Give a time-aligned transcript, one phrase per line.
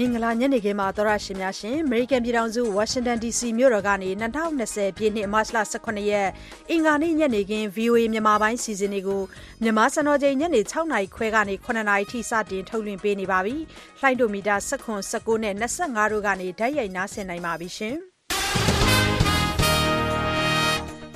[0.00, 4.10] မင်္ဂလာညနေခင်းပါသောရရှင်များရှင်အမေရိကန်ပြည်ထောင်စုဝါရှင်တန် DC မြို့တော်ကနေ
[4.54, 6.28] 2020ပြည့်နှစ်မတ်လ18ရက်
[6.70, 9.22] အင်္ဂါနေ့ညနေခင်း VOA မြန်မာပိုင်းစီစဉ်တွေကို
[9.62, 13.56] မြန်မာစံတော်ချိန်ညနေ6နာရီခွဲကနေ9နာရီထိစတင်ထုတ်လွှင့်ပေးနေပါပြီ။
[14.00, 17.96] လှိုင်းဒိုမီတာ19 19နဲ့25တို့ကနေဓာတ်ရိုက်နားဆင်နိုင်ပါပြီရှင်။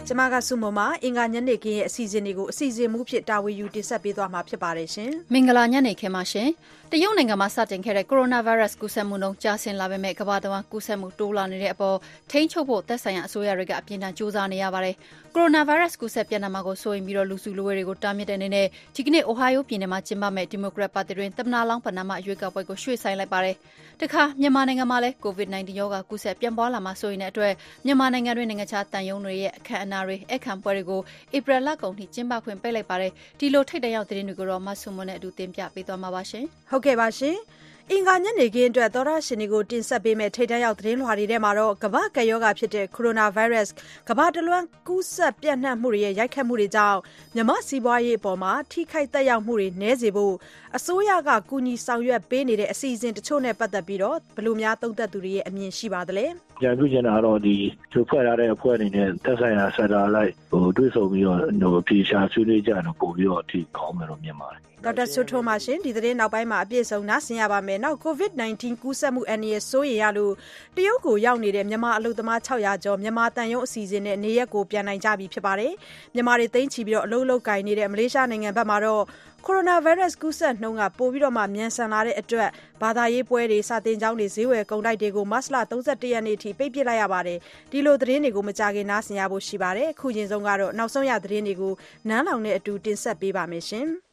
[0.07, 6.49] ကျမကစုမမအင်္ဂါညနေခင်းရဲ့အစီအစဉ်တွေကိုအစီအစဉ်မှုဖြစ်တာဝန်ယူတင်ဆက်ပေးသွားမှာဖြစ်ပါတယ်ရှင်။မင်္ဂလာညနေခင်းပါရှင်။
[6.95, 11.96] တရုတ်နိုင်ငံမှာစတင်ခဲ့တဲ့ကိုရိုနာဗိုင်းရပ်စ်ကူးစက်မှုနှုန်းကျဆင်းလာပေမဲ့ကမ္ဘာတဝန်းကူးစက်မှုတိုးလာနေတဲ့အပေါ်
[12.31, 14.95] ထိန်းချုပ်ဖို့သက်ဆိုင်ရာအစိုးရတွေကအပြင်းထန်ကြိုးစားနေရပါတယ်။
[15.35, 18.67] ကိုရိုနာဗိုင်းရပ်စ်ကူးစက်ပြန့်နှံ့မှာကိုစိုးရိမ်ပြီးတော့လူစုလူဝေးတွေကိုတားမြစ်တဲ့အနေနဲ့
[18.97, 23.57] ဒီကနေ့အိုဟိုင်းယိုပြည်နယ်မှာကျင်းပမယ့်ဒီမိုကရက်ပါတီတွင်သမ္မတလောင်းပဏာမရွေးကောက်ပွဲကိုရွှေ့ဆိုင်းလိုက်ပါတယ်။
[24.00, 27.53] တခါမြန်မာနိုင်ငံမှာလည်း COVID-19 ရောဂါကူးစက်ပြန့်ပွားလာမှာစိုးရိမ်တဲ့အတွက်
[27.86, 31.00] မြန်မာနိုင်ငံတွင်နိုင်ငံခြားတန်ယုံတွေရဲ့အခမ်းအနားတွေအခမ်းပွဲတွေကို
[31.36, 37.39] ဧပြီလကုန်ထိကျင်းပခွင့်ပိတ်လိုက်ပါတယ်။ဒီလိုထိတ်တန့်ရောက်သတင်းတွေကိုတော့မဆုမွန်နဲ့အတူတင်ပြပေးသွားမှာပါရှင်။ဟုတ်ကဲ့ပါရှင်။
[37.91, 43.75] အင်္ဂါညနေခင်းအတွက်သောရရှင်တွေကိုတင်ဆက်ပေးမယ့်ထိတ်တန့်ရောက်သတင်းလွှာတွေထဲမှာတော့ကမ္ဘာ့ကပ်ရောဂါဖြစ်တဲ့ကိုရိုနာဗိုင်းရပ်စ်
[44.08, 46.98] ကမ္ဘာတလွှမ်းကူးစက်ပြန့်နှံ့မှုတွေရဲ့ရိုက်ခတ်မှုတွေကြောင့်
[47.34, 50.34] မြန်မာစီးပွားရေးအပေါ်မှာထိခိုက်သက်ရောက်မှုတွေနည်းစေဖို့
[50.77, 56.27] အစိုးရကကူညီဆောင်ရွက်ပေးနေတဲ့အစီအစဉ်တချို့နဲ့ပတ်သက်ပြီးတော့ဘယ်လိုများသုံးသပ်သူတွေရဲ့အမြင်ရှိပါသလဲ။
[56.61, 57.56] ပြန်ပြုချင်တာကတော့ဒီ
[57.92, 61.41] သူဖွဲ့ထားတဲ့အဖွဲ့အနေနဲ့သက်ဆိုင်ရာဆက်တာလိုက်ဟိုတွေးဆုံပြီးတော့
[61.75, 70.33] ဟိုဖြေရှာဆွေးနွေးကြတော့ပို့ပြီးတော့အထိကောင်းမယ်လို့မြင်ပါတယ်ဒေါက်တာဆွထိုးမာရှင်ဒီသတင်းနောက်ပိုင်းမှာအပြည့်စုံနားဆင်ရပါမယ်။နောက် COVID-19 ကူးစက်မှုအန္တရာယ်စိုးရိမ်ရလို့
[70.77, 75.72] တရုတ်ကိုရောက်နေတဲ့မြန်မာအလုပ်သမား600ကျော်မြန်မာတန်ယုံအစီအစဉ်နဲ့နေရက်ကိုပြန်နိုင်ကြပြီဖြစ်ပါတယ်။
[76.14, 79.03] မြန်မာတွေသိန်းချီပြီးတော့အလုပ်လုပ်ကင်နေတဲ့မလေးရှားနိုင်ငံဘက်မှာတော့
[79.46, 82.50] ကိုရိုနာဗိုင်းရပ်စ်ကူးစက်နှုန်းကပိုပြီးတော့မှမြန်ဆန်လာတဲ့အတွက်
[82.82, 87.38] ဘာသာရေးပွဲတွေစာတင်ကျောင်းတွေဈေးဝယ်ကုန်တိုက်တွေကိုမတ်လ31ရက်နေ့ထိပိတ်ပစ်လိုက်ရပါတယ်။
[87.70, 91.72] ဒီလိုသတင်းတွေကိုမကြခင်နားဆင်ရဖို့ရှိပါတယ်။အခုချိန်ဆုံးကတော့နောက်ဆုံးရသတင်းတွေကို
[92.08, 93.88] နန်းလောင်နဲ့အတူတင်ဆက်ပေးပါမယ်ရှင်။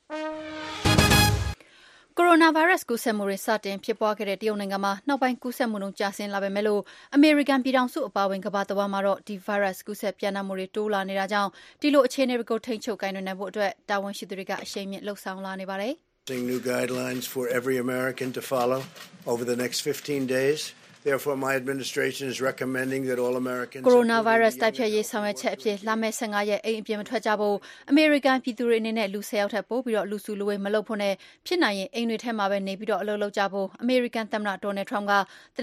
[2.22, 6.82] ကိုရိုနာဗိုင်းရပ်စ်ကူးစက်မှုတွေစတင်ဖြစ်ပွားခဲ့တဲ့တရုတ်နိုင်ငံမှာနောက်ပိုင်းကူးစက်မှုနှုန်းကျဆင်းလာပေမဲ့လို့
[7.16, 11.50] အမေရိကန်ပြည်ထောင်စုအပါအဝင်ကမ္ဘာတဝန်းမှာတော့ဒီဗိုင်းရပ်စ်ကူးစက်ပြန့်နှံ့မှုတွေတိုးလာနေတာကြောင့်
[11.82, 15.94] ဒီလိုအခြေအနေတွေကိုထိန်းချုပ်ကိုင်တွယ်နိုင်ဖို့အတွက်တာဝန်ရှိသူတွေကအရှိန်မြင့်လှုံ့ဆော်လာနေပါတယ်။
[16.52, 18.82] new guidelines for every American to follow
[19.26, 20.74] over the next 15 days.
[21.02, 27.58] Therefore, my administration is recommending that all Americans ကိုရိုနာဗိုင်းရပ်စ်တိုက်ဖျက်ရေးဆောင်ရွက်ချက်အဖြစ်လာမယ့်15ရက်အိမ်အပြင်မထွက်ကြဖို့
[27.90, 31.14] အမေရိကန်ပြည်သူတွေအနေနဲ့လူ10ယောက်ထက်ပိုပြီးတော့လူစုလူဝေးမလုပ်ဖို့နဲ့
[31.46, 35.14] ဖြစ်နိုင်ရင်အိမ်တွေထဲမှာပဲနေပြီးတော့အလုပ်လုပ်ကြဖို့အမေရိကန်သမ္မတဒေါ်နယ်ထရမ့်က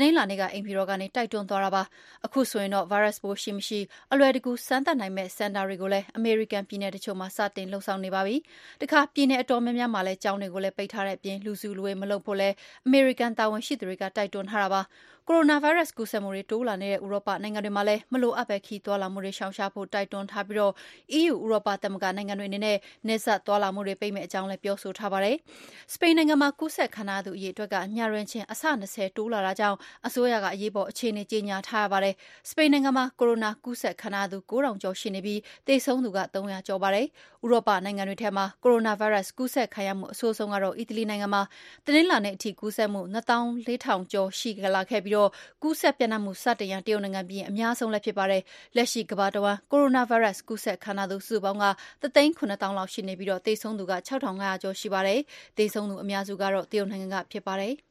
[0.00, 1.82] တင်းလာနေကအိမ်ပြည်တော်ကနေတိုက်တွန်းသွားတာပါ
[2.26, 3.80] အခုဆိုရင်တော့ဗိုင်းရပ်စ်ပိုးရှိမရှိ
[4.12, 8.36] အလွယ်တကူစမ်းသပ်နိုင်မဲ့စင်တာတွေကိုလည်းအမေရိကန်ပြည်နယ်တချို့မှာစတင်လှုပ်ဆောင်နေပါပြီ
[8.82, 12.54] တခါပြည်နယ်အတော်များများမှာလည်းကျောင်းတွေကိုလည်းပိတ်ထားတဲ့အပြင်လူစုလူဝေးမလုပ်ဖို့လည်း
[12.86, 14.82] အမေရိကန်တာဝန်ရှိသူတွေကတိုက်တွန်းထားတာပါ
[15.28, 20.70] ကိုရိုနာဗိုင်းရပ်စ်ကူးစက်မှုတွေတိုးလာနေတဲ့ဥရောပနိုင်ငံတွေမှာလည်းမလိုအပ်ဘဲခရီးသွားလာမှုတွေရှောင်ရှားဖို့တိုက်တွန်းထားပြီး
[21.18, 22.76] EU ဥရောပသမဂ္ဂနိုင်ငံတွေအနေနဲ့
[23.06, 25.36] နယ်စပ်သွားလာမှုတွေပိတ်မယ့်အကြောင်းလည်းပြောဆိုထားပါတယ်။
[25.92, 29.76] စပိန်နိုင်ငံမှာကူးစက်ခံထားရသူအရေအတွက်ကညတွင်းချင်းအဆ၂၀တိုးလာတာကြောင့်
[30.06, 32.14] အစိုးရကအရေးပေါ်အခြေအနေကြေညာထားရပါတယ်။
[32.48, 37.06] စပိန်နိုင်ငံမှာကိုရိုနာကူးစက်ခံထားရသူ၉,၀၀၀ကျော်ရှိနေပြီးသေဆုံးသူက၃၀၀ကျော်ပါတယ်။
[37.44, 41.42] ဥရောပနိုင်ငံတွေထဲမှာကိုရိုနာဗိုင်းရပ်စ်ကူးစက်ခံရမှုအဆိုးဆုံးကတော့အီတလီနိုင်ငံမှာ
[41.86, 45.15] တနင်္လာနေ့အထိကူးစက်မှု၂၄,၀၀၀ကျော်ရှိလာခဲ့ပြီး
[45.62, 48.42] ကူးစက်ပြန့်နှံ့မှုစတင်ရာတရုတ်နိုင်ငံပြီးရင်အများဆုံးလည်းဖြစ်ပါတယ်။
[48.76, 51.64] လက်ရှိကမ္ဘာတဝန်းကိုရိုနာဗိုင်းရပ်စ်ကူးစက်ခံရသူစုစုပေါင်းက
[52.02, 55.20] ၁သိန်း၇သောင်းလောက်ရှိနေပြီးသေဆုံးသူက၆,၅၀၀ကျော်ရှိပါတယ်။
[55.58, 57.74] သေဆုံးသူအများစုကတော့တရုတ်နိုင်ငံကဖြစ်ပါတယ်။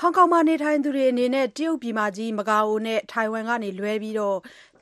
[0.00, 4.16] ဟောင်ကောင်မှာနေထိုင်သူတွေအနေနဲ့တရုတ်ပြည်မကြီးမကာအိုနဲ့ထိုင်ဝမ်ကနေလွဲပြီး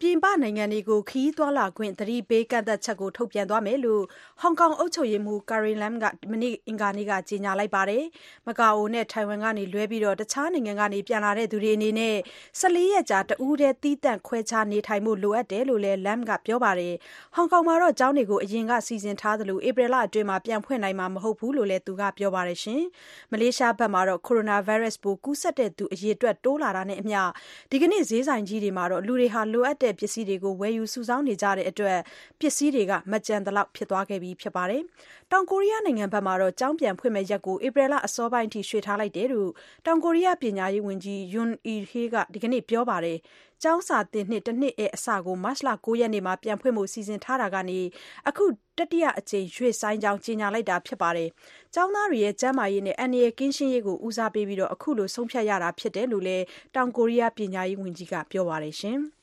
[0.00, 4.02] ပြင်ပနိုင်ငံတွေကို ခရီးသွားလာခွင့် သတိပေးကန့်သတ်ချက်ကိုထုတ်ပြန်သွားမယ်လို့
[4.40, 8.04] ဟောင်ကောင်အုပ်ချုပ်ရေးမှူး Carrie Lam က မနေ့ အင်္ဂါနေ့က ကြေညာလိုက်ပါတယ်။
[8.46, 12.16] မကာအိုနဲ့ ထိုင်ဝမ်ကနေလွဲပြီး တခြားနိုင်ငံကနေ ပြန်လာသူတွေအနေနဲ့
[12.60, 16.94] ၁၄ ရက်ကြာ တဦးတည်း သီးသန့်ခွဲခြားနေထိုင်ဖို့ လိုအပ်တယ်လို့လည်း Lam က ပြောပါတယ်။
[17.34, 22.58] ဟောင်ကောင်မှာတော့ ကျောင်းတွေကို အရင်က စီစဉ်ထားသလို ဧပြီလအတွင်း ပြန်ဖွင့်နိုင်မှာ မဟုတ်ဘူးလို့လည်း သူက ပြောပါတယ်။
[23.32, 27.20] မလေးရှားဘက်မှာတော့ ကိုရိုနာဗိုင်းရပ်စ်ပိုး ကူးစက်သူ အရေအတွက် တိုးလာတာနဲ့အမျှ
[27.70, 31.98] ဒီကနေ့ ဈေးဆိုင်ကြီးတွေမှာ လူတွေ လိုအပ်တဲ့ပစ္စည်းတွေကိုဝယ်ယူစုဆောင်းနေကြတဲ့အတွက်
[32.40, 34.82] ပစ္စည်းတွေကမကျန်သလောက်ဖြစ်သွားခဲ့ပြီဖြစ်ပါတယ်။
[35.32, 39.50] တောင်ကိုရီးယားနိုင်ငံဘက်မှာတော့ကျောင်းပြန်ဖွင့်မယ့်ရက်ကိုဧပြီလအစောပိုင်းထိရွှေ့ထားလိုက်တယ်လို့
[39.86, 43.18] တောင်ကိုရီးယားပညာရေးဝန်ကြီး Yoon Il-hae ကဒီကနေ့ပြောပါတယ်။
[43.62, 47.80] ကျောင်းစာသင်နှစ်တနှစ်ရဲ့အစကိုမတ်လ9ရက်နေ့မှာပြန်ဖွင့်ဖို့စီစဉ်ထားတာကနေ
[48.28, 48.44] အခု
[48.78, 51.28] တတိယအကြိမ်ရွှေ့ဆိုင်းကြောင်းကြေညာလိုက်တာဖြစ်ပါတယ်။
[51.74, 56.44] ကျောင်းသားတွေရဲ့ကျန်းမာရေးနဲ့အန္တရာယ်ကင်းရှင်းရေးကိုဦးစားပေးပြီးအခုလိုဆုံးဖြတ်ရတာဖြစ်တယ်လို့လည်း
[56.74, 58.74] တောင်ကိုရီးယားပညာရေးဝန်ကြီးကပြောပါတယ်။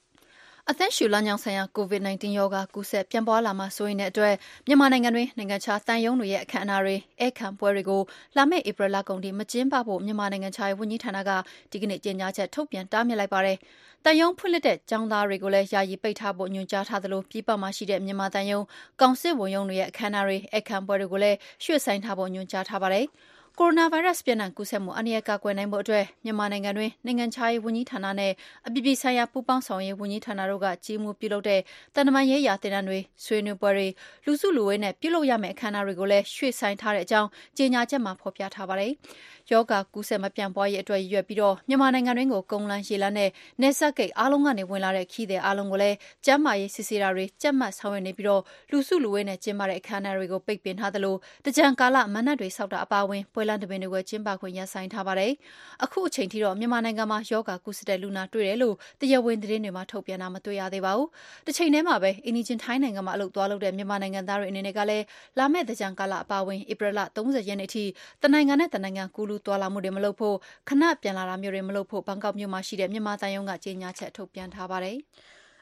[0.72, 4.36] အသက်ရှူလမ်းကြောင်းဆိုင်ရာ COVID-19 ရောဂါကူးစက်ပြန့်ပွားလာမှာစိုးရိမ်တဲ့အတွက်
[4.68, 8.02] မြန်မာနိုင်ငံတွင်းနိုင်ငံခြားသံရုံးတွေရဲ့အခမ်းအနားတွေ၊ဧည့်ခံပွဲတွေကို
[8.38, 11.32] လာမယ့်ဧပြီလကုန်ထိမကျင်းပဖို့မြန်မာနိုင်ငံခြားရေးဝန်ကြီးဌာနက
[11.72, 13.58] ဒီကနေ့ကြေညာချက်ထုတ်ပြန်တားမြစ်လိုက်ပါတယ်။
[14.04, 18.64] သံရုံးဖွင့်လှစ်တဲ့ကျောင်းသားတွေကိုလည်းယာယီပိတ်ထားဖို့ညွှန်ကြားထားသလိုပြည်ပမှာရှိတဲ့မြန်မာသံရုံး၊
[19.02, 23.06] ကောင်စစ်ဝန်ရုံးတွေရဲ့အခမ်းအနားတွေ၊ဧည့်ခံပွဲတွေကိုလည်းရွှေ့ဆိုင်းထားဖို့ညွှန်ကြားထားပါတယ်။
[23.60, 28.32] ကိုရိုနာဗိုင်းရပ်စ်ပျံ့နှံ့ကူးစက်မှုအန္တရာယ်ကာကွယ်နိုင်ဖို့အတွက်မြန်မာနိုင်ငံတွင်းနိုင်ငံခြားရေးဝန်ကြီးဌာနနဲ့
[28.68, 31.62] အပြည်ပြည်ဆိုင်ရာပူးပေါင်းဆောင်ရွက်ရေးဝန်ကြီးဌာနတို့ကကြီးမှူးပြုလုပ်တဲ့
[31.96, 33.88] သံတမန်ရေးရာသင်တန်းတွေ၊ဆွေးနွေးပွဲတွေ၊
[34.26, 38.92] လူစုလူဝေးနဲ့ပြုလုပ်ရမယ့်အခမ်းအနားတွေကိုလည်းရွှေ့ဆိုင်းထားတဲ့အကြောင်းကြေညာချက်မှာဖော်ပြထားပါတယ်။
[39.52, 43.30] ရောဂါကူးစက်မပြန့်ပွားရေးအတွက်ရည်ရွယ်ပြီးမြန်မာနိုင်ငံတွင်းကိုကုန်းလမ်း၊ရေလမ်းနဲ့
[43.62, 48.42] နယ်စပ်ဂိတ်အားလုံးကနေဝင်လာတဲ့ခရီးသည်အားလုံးကိုလည်းကျန်းမာရေးစစ်ဆေးတာတွေကြပ်မတ်ဆောင်ရွက်နေပြီး
[48.72, 55.32] လူစုလူဝေးနဲ့ကျင်းပတဲ့အခမ်းအနားတွေကိုပိတ်ပင်ထားသလိုသင်္ကြန်ကာလမဏ္ဍပ်တွေဆောက်တာအပါအဝင်ပွဲလမ်းသဘင်တွေကိုကျင်းပခွင့်ရပ်ဆိုင်းထားပါတယ်။
[55.84, 61.08] အခုချိန်ထိတော့မြန်မာနိုင်ငံမှာရောဂါကူးစက်တဲ့လူနာတွေ့တယ်လို့တရားဝင်သတင်းတွေမှာထုတ်ပြန်တာမတွေ့ရသေးပါဘူး။
[61.48, 65.06] တချိန်တည်းမှာပဲအိမ်နီးချင်းထိုင်းနိုင်ငံမှာအလုပ်သွားလုပ်တဲ့မြန်မာနိုင်ငံသားတွေအနေနဲ့ကလည်း
[65.38, 67.84] လာမယ့်သင်္ကြန်ကာလအပါအဝင်ဧပြီလ၃၀ရက်နေ့ထိ
[68.24, 70.36] တနိုင်ငံနဲ့တနိုင်ငံကူးလူးသွားလာမှုတွေမလုပ်ဖို့
[70.70, 74.98] ခဏပြန်လာတာမျိုးတွေမလုပ်ဖို့ဘန်ကောက်မြို့မှာရှိတဲ့မြန်မာသံရုံးကကြေညာချက်ထုတ်ပြန်ထားပါတယ်။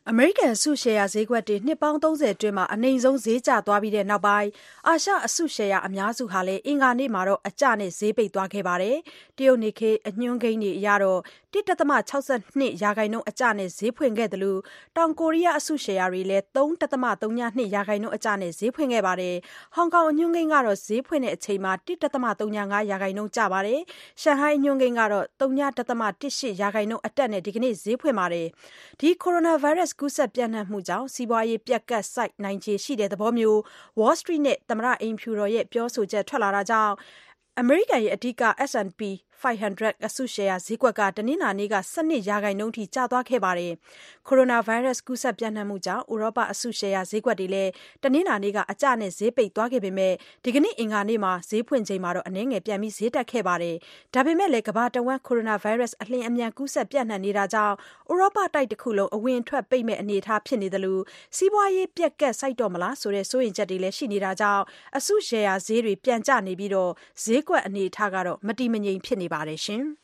[0.10, 4.50] အမေရိကန် အစုရှယ်ယာဈေးကွက်တွေ နှစ်ပေါင်း ၃၀ အတွင်း အနိမ့်ဆုံးဈေးကျသွားပြီးတဲ့နောက်ပိုင်း
[4.88, 8.98] အာရှ အစုရှယ်ယာ အများစုဟာလည်းအင်္ဂါနေ့မှာ အကျနဲ့ ဈေးပိတ်သွားခဲ့ပါတယ်။
[9.38, 11.20] တရုတ်နစ်ခေးအညွှန်းကိန်းတွေအရတော့
[11.54, 11.90] ၁.၆
[12.60, 14.58] ၂ ရာခိုင်နှုန်း အကျနဲ့ ဈေးဖွင့်ခဲ့သလို
[14.98, 17.06] တောင်ကိုရီးယား အစုရှယ်ယာတွေလည်း ၃.၀၂
[17.76, 19.36] ရာခိုင်နှုန်း အကျနဲ့ ဈေးဖွင့်ခဲ့ပါတယ်။
[19.76, 21.90] ဟောင်ကောင် အညွှန်းကိန်းကတော့ ဈေးဖွင့်ချိန်မှာ ၁.
[22.42, 23.80] ၀၅ ရာခိုင်နှုန်း ကျပါတယ်။
[24.22, 25.60] ရှန်ဟိုင်း အညွှန်းကိန်းကတော့ဝ.၁၈
[26.62, 28.48] ရာခိုင်နှုန်း အတက်နဲ့ ဒီကနေ့ ဈေးဖွင့်ပါတယ်။
[29.00, 33.60] ဒီကိုရိုနာဗိုင်းရပ်စ်ကူးစက်ပျံ့နှံ့မှုကြောင့် စီးပွားရေး ပျက်ကပ်ဆိုက်နိုင်ခြေရှိတဲ့ သဘောမျိုး
[34.00, 36.94] Wall Street နဲ့ သမ္မတအိမ်ဖြူတော်ရဲ့ ပြောဆိုချက် ထွက်လာတာကြောင့်
[37.60, 39.02] အမေရိကန်ရဲ့ အဓိက S&P
[39.44, 43.74] 500 အစုရှယ်ယာဈေးကွက်က တနင်္လာနေ့က ၁၂ ရာခိုင်နှုန်းထိ ကျသွားခဲ့ပါတယ်။
[44.28, 47.72] ကိုရိုနာဗိုင်းရပ်စ် ကူးစက်ပျံ့နှံ့မှုကြောင့် ဥရောပ အစုရှယ်ယာဈေးကွက်တွေလည်း
[48.04, 53.76] တနင်္လာနေ့က အကျနဲ့ ဈေးပိတ်သွားခဲ့ပေမဲ့ ဒီကနေ့ အင်္ဂါနေ့မှာဈေးဖွင့်ချိန်မှာတော့ အနည်းငယ် ပြန်ပြီးဈေးတက်ခဲ့ပါတယ်။
[54.14, 57.76] ဒါပေမဲ့လည်း ကမ္ဘာတဝန်း ကိုရိုနာဗိုင်းရပ်စ် အလျင်အမြန် ကူးစက်ပျံ့နှံ့နေတာကြောင့်
[58.12, 61.00] ဥရောပတိုက်တခုလုံး အဝင်အထွက်ပိတ်မဲ့အနေအထား ဖြစ်နေသလို
[61.38, 64.64] စီးပွားရေးပျက်ကပ်ဆိုက်တော့မလားဆိုတဲ့ စိုးရိမ်ချက်တွေလည်း ရှိနေတာကြောင့်
[64.98, 66.72] အစုရှယ်ယာဈေးတွေ ပြန်ကျနေပြီး
[67.24, 69.84] ဈေးကွက်အနေအထားကတော့ မတည်မငြိမ် ဖြစ်နေပါတယ်ရှင်။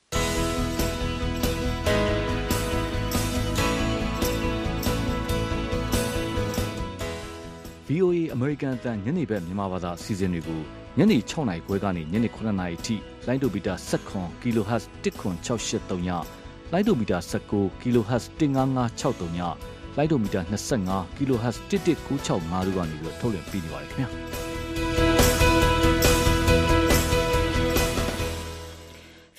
[7.87, 10.61] VOA အမေရိကန်အသံညနေဘက်မြန်မာဘာသာအစီအစဉ်တွေကို
[10.97, 12.95] ညနေ6နာရီခွဲကနေညနေ9နာရီထိ
[13.27, 16.09] လိုင်းဒိုမီတာ7 kHz 10683ည
[16.71, 17.17] လိုင်းဒိုမီတာ
[17.51, 19.39] 19 kHz 15563ည
[19.97, 20.41] လိုင်းဒိုမီတာ
[20.81, 24.46] 25 kHz 11965တို့ကနေပြီးထုတ်လွှင့်ပေးနေပါတယ်ခင်ဗျာ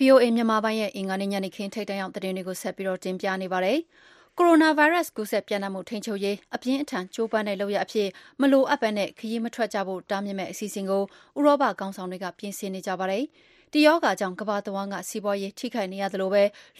[0.09, 3.79] VOA မြန်မာပိုင်းရဲ့အင်္ဂါနေ့ညနေခင်းထိတ်တန့်ရောက်သတင်းတွေကိုဆက်ပြီးတော့တင်ပြနေပါတယ်။
[4.39, 8.09] ကိုရိုနာဗိုင်းရပ်စ်ကူးစက်ပျံ့နှံ့မှုထိန်းချုပ်ရေးအပြင်းအထန်ကြိုးပမ်းတဲ့လုပ်ရပ်အဖြစ်
[8.41, 11.03] မလိုအပ်ဘဲခရီးမထွက်ကြဖို့တားမြစ်မယ့်အစီအစဉ်ကို
[11.39, 13.25] ဥရောပခေါင်းဆောင်တွေကပြင်ဆင်နေကြပါတယ်။
[13.73, 16.31] ဒီရောဂါကြောင့်ကမ္ဘာတဝန်းကစီးပွားရေးထိခိုက်နေရသလို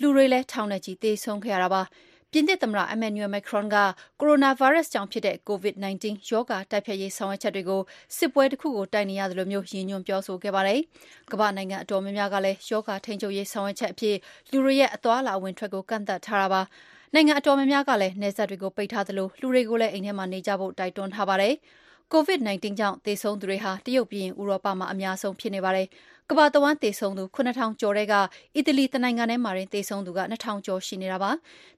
[0.01, 1.83] လူတွေလည်းထောင်နဲ့ချီသေဆုံးခဲ့ရတာပါ။
[2.33, 3.77] ပြင်သစ်သမ္မတ Emmanuel Macron က
[4.21, 7.83] ကိုရိုနာဗိုင်းရပ်စ်ကြောင့်ဖြစ်တဲ့ COVID-19 ရောဂါတိုက်ဖျက်ရေးဆောင်ရွက်ချက်တွေကို
[8.17, 10.81] စစ်ပွဲတခုကိုတိုက်နေရသလိုရည်ညွှန်းပြောဆိုခဲ့ပါတယ်။
[11.33, 14.17] ကမ္ဘာ့နိုင်ငံအတော်များများကလည်းရောဂါထိန်းချုပ်ရေးဆောင်ရွက်ချက်အဖြစ်
[14.51, 16.63] လူတွေရဲ့အသွားအလာအဝင်အထွက်ကိုကန့်သတ်ထားတာပါ။
[17.15, 21.55] နိုင်ငံအတော်များများကလည်းနယ်စပ်တွေကိုပိတ်ထားသလိုလူတွေကိုလည်းအိမ်ထဲမှာနေကြဖို့တိုက်တွန်းထားပါတယ်။
[22.15, 25.87] COVID-19 ကြောင့်သေဆုံးသူတွေဟာတရုတ်ပြီးရင်ဥရောပမှာအများဆုံးဖြစ်နေပါတယ်
[26.31, 28.15] ကမ္ဘာတဝန်းသေဆုံးသူ9000ကျော်တဲ့က
[28.57, 31.31] အီတလီတနိုင်ငံထဲမှာတင်သေဆုံးသူက2000ကျော်ရှိနေတာပါ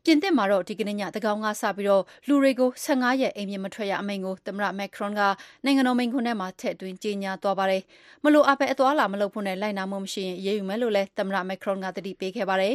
[0.05, 5.21] ပြင်သစ်မှာတော့ဒီကနေ့ညတကောင်ကစပြီးတော့လူတွေကို15ရက်အိမ်ပြင်မထွက်ရအမိန့်ကိုသမ္မတမက်ခရွန်က
[5.65, 7.83] နိုင်ငံတော်မိန့်ခွန်းထဲမှာထည့်သွင်းကြေညာသွားပါတယ်
[8.25, 12.75] မလို့အပဲအသွားလာမလုပ်ဖို့နဲ့လိုက်နာမှုမရှိရင်ရေးယူမယ်လို့လည်းသမ္မတမက်ခရွန်ကတတိပေးခဲ့ပါတယ်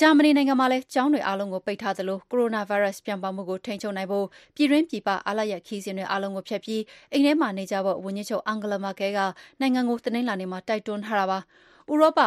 [0.00, 9.18] ဂျာမနီနိုင်ငံမှာလည်းကျောင်းတွေအားလုံးကိုပိတ်ထားသလိုကိုရိုနာဗိုင်းရပ်စ်ပြန့်ပွားမှုကိုထိန်းချုပ်နိုင်ဖို့ပြည်တွင်းပြည်ပအားလျက်ခီးစဉ်တွေအားလုံးကိုဖျက်ပြီးအိမ်ထဲမှာနေကြဖို့ဝန်ကြီးချုပ်အန်ဂလာမာကဲက
[9.60, 11.38] နိုင်ငံကိုတနင်္လာနေ့မှာတိုက်တွန်းထားတာပါ။
[11.90, 12.20] ဥရောပ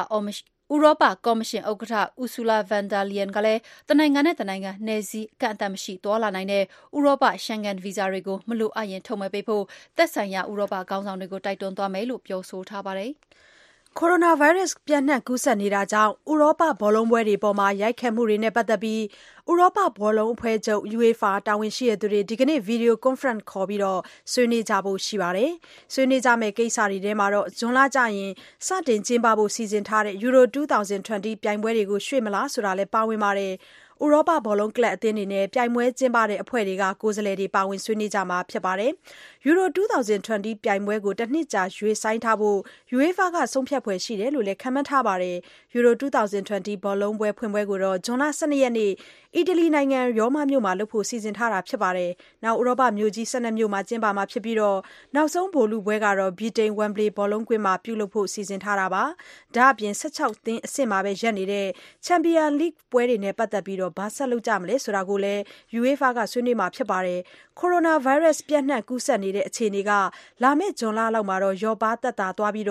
[0.74, 6.64] ဥရောပကော်မရှင်ဥက္ကဋ္ဌ Ursula von der Leyen ကလည်းတနိုင်ငံနဲ့တနိုင်ငံနယ်စည်းအကန့်အသတ်မရှိသွားလာနိုင်တဲ့
[6.98, 9.64] ဥရောပ Schengen ဗီဇာတွေကိုမလိုအပ်ရင်ထုတ်မပေးဖို့
[9.98, 13.12] သက်ဆိုင်ရာဥရောပခေါင်းဆောင်တွေကိုတိုက်တွန်းသွားမယ်လို့ပြောဆိုထားပါတယ်။
[14.00, 19.02] ကိုရိုနာဗိုင်းရပ်စ်ပျံ့နှံ့ကူးစက်နေတာကြောင့် ဥရောပဘောလုံးပွဲတွေအပေါ် ရိုက်ခတ်မှုတွေနဲ့ ပတ်သက်ပြီး
[19.52, 23.82] ဥရောပဘောလုံးအဖွဲ့ချုပ် UEFA တာဝန်ရှိသူတွေ ဒီကနေ့ Video Conference ခေါ်ပြီး
[24.32, 25.52] ဆွေးနွေးကြဖို့ ရှိပါတယ်။
[25.94, 27.28] ဆွေးနွေးကြမယ့် ကိစ္စတွေထဲမှာ
[27.60, 28.32] ဇွန်လကျရင်
[28.68, 33.54] စတင်ကျင်းပဖို့ စီစဉ်ထားတဲ့ Euro 2020 ပြိုင်ပွဲတွေကို ရွှေ့မလားဆိုတာလည်း ပါဝင်ပါတယ်။
[34.04, 38.92] ဥရောပဘောလုံးကလပ်အသင်းတွေနဲ့ပြိုင်ပွဲကျင်းပတဲ့အဖွဲ့တွေကကိုယ်စားလှယ်တွေပါဝင်ဆွေးနွေးကြမှာဖြစ်ပါတယ်။
[39.48, 42.60] Euro 2020ပြိုင်ပွဲကိုတနှစ်ကြာရွှေ့ဆိုင်းထားဖို့
[42.96, 45.38] UEFA ကဆုံးဖြတ်ဖွယ်ရှိတယ်လို့လည်းခန့်မှန်းထားပါတယ်။
[45.76, 48.92] Euro 2020ဘောလုံးပွဲဖွင့်ပွဲကိုဇွန်လ၁၂ရက်နေ့
[49.36, 52.12] အီတလီနိုင်ငံရောမမြို့မှာလုပ်ဖို့စီစဉ်ထားတာဖြစ်ပါတယ်။
[52.44, 54.58] ဥရောပမြို့ကြီး၁၂မြို့မှာကျင်းပမှာဖြစ်ပြီး
[55.16, 59.04] နောက်ဆုံးဗိုလ်လုပွဲကတော့ဗြိတိန် Wembley ဘောလုံးကွင်းမှာပြုလုပ်ဖို့စီစဉ်ထားတာပါ။
[59.56, 61.68] ဒါ့အပြင်၁၆သင်းအဆင့်မှာပဲရပ်နေတဲ့
[62.06, 65.42] Champions League ပွဲတွေနဲ့ပတ်သက်ပြီးဘာဆက်လုပ်ကြမလဲဆိုတာကိုလည်း
[65.80, 67.20] UEFA ကဆွေးနွေးမှာဖြစ်ပါတယ်။
[67.60, 69.92] ကိုရိုနာဗိုင်းရပ်စ် ပျံ့နှံ့ကူးစက်နေနေတဲ့အခြေအနေက
[70.44, 72.68] လာမယ့် ဇွန်လလောက်မှာလျော့ပါးသက်သာသွားပြီး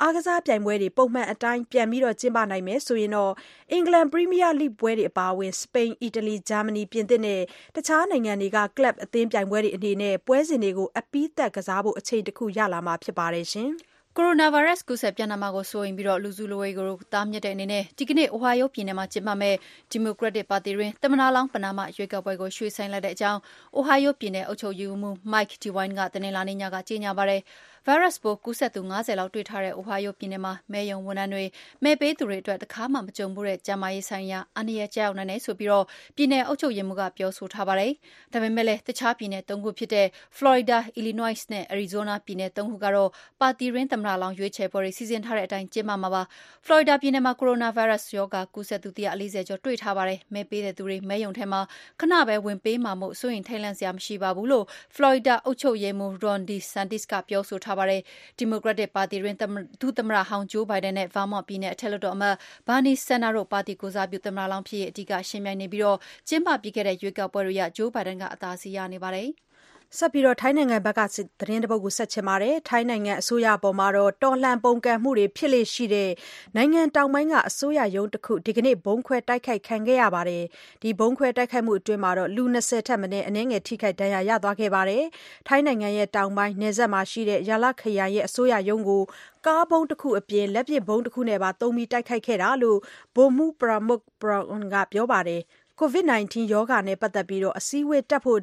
[0.00, 1.88] အားကစားပြိုင်ပွဲတွေ ပုံမှန်အတိုင်း ပြန်
[2.20, 3.32] ကျင်းပနိုင်မယ်ဆိုရင်တော့
[3.72, 7.40] အင်္ဂလန် ပရီးမီးယားလိဂ်ပွဲတွေအပါအဝင် စပိန်၊အီတလီ၊ဂျာမနီ၊ပြင်သစ်နဲ့
[7.76, 13.46] တခြားနိုင်ငံတွေက ကလပ်အသင်းပြိုင်ပွဲတွေအနေနဲ့ ပွဲစဉ်တွေကို အပြီးသတ်ကစားဖို့ အချိန်တခုရလာမှာ ဖြစ်ပါတယ်။
[14.20, 19.56] ကိုရိုနာဗိုင်းရပ်စ် ကူးစက်ပျံ့နှံ့မှာကို စိုးရိမ်ပြီး လူစုလူဝေးကို တားမြစ်တဲ့အနေနဲ့ ဒီကနေ့ Ohio ပြည်နယ်မှာ ကျင်းပမယ့်
[19.92, 23.38] ဒီမိုကရက်တစ်ပါတီတွင်း သမ္မတလောင်း ပဏာမ ရွေးကောက်ပွဲကို ရွှေ့ဆိုင်းလိုက်တဲ့အကြောင်း
[23.78, 27.40] Ohio ပြည်နယ် အုပ်ချုပ်ရေးမှူး Mike DeWine က တနင်္လာနေ့ညက ကြေညာပါတယ်။
[27.90, 31.44] ဗိုင်းရပ်စ်ပိုးကူးစက်သူ၅၀လောက်တွေ့ထားတဲ့ Ohio ပြည်နယ်မှာ မဲရုံဝန်ထမ်းတွေ၊
[31.84, 35.70] မဲပေးသူတွေအတွက် တခါမှမကြုံဖူးတဲ့ ကျန်းမာရေးဆိုင်ရာ အန္တရာယ်ကျရောက်နိုင်တယ်ဆိုပြီး
[36.16, 37.92] ပြည်နယ်အုပ်ချုပ်ရေးမှူးက ပြောဆိုထားပါတယ်။
[38.32, 46.22] ဒါပေမယ့်လည်း တခြားပြည်နယ်သုံးခုဖြစ်တဲ့ Florida, Illinois နဲ့ Arizona ပြည်နယ်သုံးခုကတော့ ပါတီတွင်း သမ္မတလောင်းရွေးချယ်ပွဲတွေ စီစဉ်ထားတဲ့အတိုင်း ကျင်းပမှာပါ။
[46.64, 51.60] Florida ပြည်နယ်မှာ ကိုရိုနာဗိုင်းရပ်စ်ရောဂါ ကူးစက်သူ ၁၄၀ ကျော်တွေ့ထားပါတယ်။မဲပေးတဲ့သူတွေ မဲရုံထဲမှာ
[52.00, 54.64] ခဏပဲ ဝင်ပေးမှာမို့ စိုးရိမ်ထိတ်လန့်စရာ မရှိပါဘူးလို့
[54.94, 58.00] Florida အုပ်ချုပ်ရေးမှူး Ron DeSantis က ပြောဆိုထားပါတယ်။
[58.38, 59.38] ဒီမိုကရက်တစ်ပါတီတွင်း
[59.80, 65.96] ဒုသမ္မတဟောင်း Joe Biden နဲ့ Vermont ပြည်နယ် အထက်လွှတ်တော်အမတ် Bernie Sanders တို့ ပါတီကိုယ်စားပြု သမ္မတလောင်းဖြစ်ရေး အဓိက ယှဉ်ပြိုင်နေပြီး
[66.28, 69.30] ကျင်းပပြီးခဲ့တဲ့ ရွေးကောက်ပွဲတွေအရ Joe Biden က အသာစီးရနေပါတယ်။
[69.96, 71.00] ဆက်ပြီးထိုင်းနိုင်ငံဘက်က
[71.40, 73.92] သတင်းတပုဒ်ကိုဆက်ချင်ပါတယ်။ထိုင်းနိုင်ငံအစိုးရအပေါ်
[74.22, 76.10] တော်လှန်ပုန်ကန်မှုတွေဖြစ်လေ့ရှိတဲ့
[76.56, 80.44] နိုင်ငံတောင်ပိုင်းကအစိုးရရုံးတခုဒီကနေ့ဗုံးခွဲတိုက်ခိုက်ခံခဲ့ရပါတယ်။
[80.82, 82.02] ဒီဗုံးခွဲတိုက်ခိုက်မှုအတွင်း
[82.36, 85.04] လူ၂၀ထက်မနည်းအနည်းငယ်ထိခိုက်ဒဏ်ရာရသွားခဲ့ပါတယ်။
[85.48, 89.02] ထိုင်းနိုင်ငံတောင်ပိုင်းနယ်စပ်မှာရှိတဲ့ Yala ခရိုင်အစိုးရရုံးကို
[89.46, 92.78] ကားဗုံးတခုအပြင်လက်ပစ်ဗုံးတခုနဲ့ပါသုံးပြီးတိုက်ခိုက်ခဲ့တာလို့
[93.14, 95.42] ဗိုလ်မှူး Pramuk Prawn ကပြောပါတယ်။
[95.80, 98.40] COVID-19 ရောဂါနဲ့ပတ်သက်ပြီး အစည်းအဝေးတက်ဖို့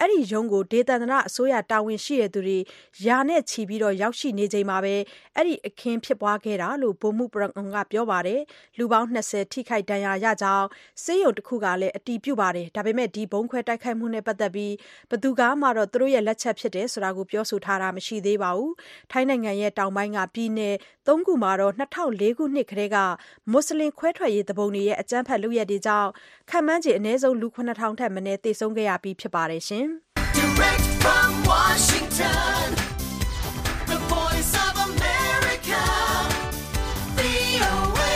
[0.00, 2.58] အဲဒီရုံးကို ဒေသန္တရအစိုးရ တာဝန်ရှိသူတွေ
[3.06, 3.62] ရာနဲ့ချီ
[4.02, 4.78] ရောက်ရှိနေချိန်မှာ
[5.36, 8.40] အဲဒီအခင်းဖြစ်ပွားခဲ့တာလို့ ဗိုလ်မှူး Prawn က ပြောပါတယ်။
[8.78, 10.66] လူပေါင်း ၂၀ ထိခိုက်ဒဏ်ရာရကြောင်း
[11.04, 14.74] ဆေးရုံတခုကလည်း အတည်ပြုပါတယ်။ဒါပေမယ့်ဒီဗုံးခွဲတိုက်ခိုက်မှုနဲ့ပတ်သက်ပြီး
[15.10, 18.72] ဘယ်သူကမှ သူတို့လက်ချက်ဖြစ်တယ်ဆိုတာပြောဆိုထားတာ မရှိသေးပါဘူး။
[19.12, 20.74] ထိုင်းနိုင်ငံတောင်ပိုင်းက ပြည်နယ်
[21.08, 21.82] သုံးခုမှာ ၂၀
[22.20, 22.96] ၀၄ ခုနှစ်ကတည်းက
[23.50, 26.10] မွတ်ဆလင်ခွဲထွက်ရေးသူပုန်တွေရဲ့ အကြမ်းဖက်လုပ်ရပ်တွေကြောင့်
[26.50, 29.62] ခန့်မှန်းခြေအနည်းဆုံးလူ၇ထောင်ထက်မနည်းသေဆုံးခဲ့ရပြီးဖြစ်ပါတယ်။
[30.38, 32.64] Direct from Washington,
[33.90, 35.82] the voice of America,
[37.18, 38.14] VOA.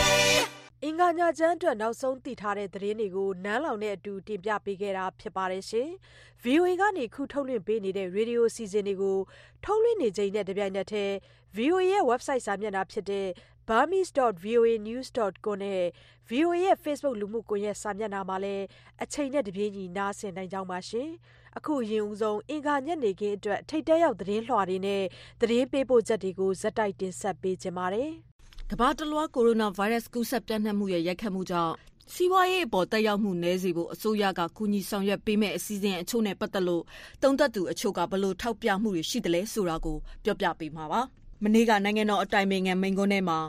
[0.83, 5.63] အင်္ဂါညချမ်းအတွက်နောက်ဆုံးသိထားတဲ့သတင်းတွေကိုနန်းလောင်နဲ့အတူတင်ပြပေးခဲ့တာဖြစ်ပါတယ်။
[6.43, 9.17] VOA ကနေခုထုတ်လွှင့်ပေးနေတဲ့ရေဒီယိုအစီအစဉ်တွေကို
[9.63, 11.13] ထုတ်လွှင့်နေချိန်နဲ့တပြိုင်နက်တည်း
[11.57, 13.27] VOA ရဲ့ website စာမျက်နှာဖြစ်တဲ့
[13.67, 15.83] burmese.voanews.com နဲ့
[16.29, 18.65] VOA ရဲ့ Facebook လူမှုကွန်ရက်စာမျက်နှာမှာလည်း
[19.03, 20.79] အချိန်နဲ့တပြေးညီနားဆင်နိုင်ကြောင်းပါ။
[21.57, 25.03] အခုအရင်ဆုံးအင်္ဂါညနေခင်းအတွက်ထိပ်တန်းရောက်သတင်းလွှာတွေနဲ့
[25.41, 28.09] သတင်းပေးပို့ချက်တွေကိုဆက်တိုက်တင်ဆက်ပေးချင်ပါတယ်။
[28.71, 31.73] ကမ္ဘာတလွှားကိုရိုနာဗိုင်းရပ်စ်ကူးစက်ပျံ့နှံ့မှုရဲ့ရိုက်ခတ်မှုကြောင့်
[32.13, 36.83] စီးပွားရေးအပေါ်သက်ရောက်မှုနည်းစေဖို့အစိုးရကကူညီဆောင်ရွက်ပေးမယ့်အစီအစဉ်အချို့နဲ့ပတ်သက်လို့
[37.23, 41.01] သုံးသပ်သူအချို့ကဘယ်လိုထောက်ပြမှုတွေရှိသလဲဆိုတာကိုပြောပြပေးမှာပါ။
[41.43, 43.39] မနေ့က နိုင်ငံတော်အတိုင်ပင်ခံမိန့်ခွန်းထဲမှာ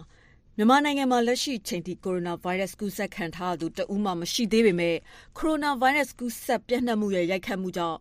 [0.57, 4.97] မြန်မာနိုင်ငံမှာ လက်ရှိချိန်ထိ ကိုရိုနာဗိုင်းရပ်စ် ကူးစက်ခံထားရသူ တဦးမှ မရှိသေးပေမဲ့
[5.39, 7.99] ကိုရိုနာဗိုင်းရပ်စ် ကူးစက်ပျံ့နှံ့မှုရဲ့ ရိုက်ခတ်မှုကြောင့်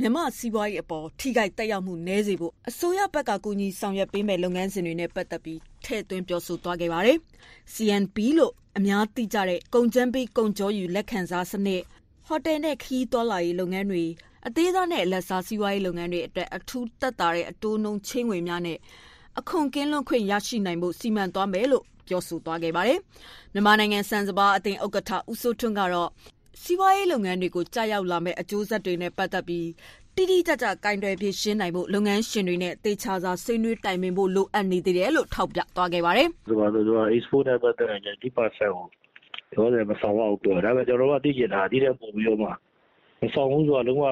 [0.00, 7.18] မြန်မာ့စီးပွားရေးအပေါ် ထိခိုက်သက်ရောက်မှု နည်းစေဖို့ အစိုးရဘက်က ကူညီဆောင်ရွက်ပေးမယ့် လုပ်ငန်းစဉ်တွေနဲ့ ပတ်သက်ပြီး ထည့်သွင်းပြောဆိုသွားခဲ့ပါတယ်။
[7.74, 11.80] CNP လို့ အများသိကြတဲ့ ကုန်ကြမ်းပေး ကုန်ကြောယူ လက်ခံစားစနစ်၊
[12.26, 14.04] ဟိုတယ်နဲ့ ခရီးသွားလာရေး လုပ်ငန်းတွေ၊
[14.46, 18.78] အသေးစားနဲ့ အလတ်စား စီးပွားရေးလုပ်ငန်းတွေအတွက် အထူးသက်သာတဲ့ အတိုးနှုန်းချေးငွေများနဲ့
[19.38, 22.98] အခွန်ကင်းလွတ်ခွင့်ရရှိနိုင်ဖို့စီမံသွားမယ်လို့ပြောဆိုသွားခဲ့ပါတယ်။
[23.52, 26.10] မြန်မာနိုင်ငံဆန်စပါးအသင်းဥက္ကဋ္ဌဦးစိုးထွန်းကတော့
[26.62, 29.66] စီးပွားရေးလုပ်ငန်းတွေကိုကျရောက်လာမယ့်အကျိုးဆက်တွေနဲ့ပတ်သက်ပြီး
[30.16, 36.84] တိတိကျကျကိုင်တွယ်ဖြေရှင်းနိုင်ဖို့လုပ်ငန်းရှင်တွေနဲ့သေချာစွာဆွေးနွေးတိုင်ပင်ဖို့လိုအပ်နေသေးတယ်လို့ထောက်ပြသွားခဲ့ပါတယ်။“ဆိုပါစို့။
[37.16, 38.34] Export နဲ့ပတ်သက်ရင်20%
[39.54, 42.48] ကိုလောလောဆယ်မဆောင်ရဘူးပြောတယ်။ဒါပေမဲ့ကျနော်တို့ကသိချင်တာကဒီထက်ပိုပြီးတော့မှ
[43.20, 44.04] မဆောင်ဘူးဆိုတာလုံးဝ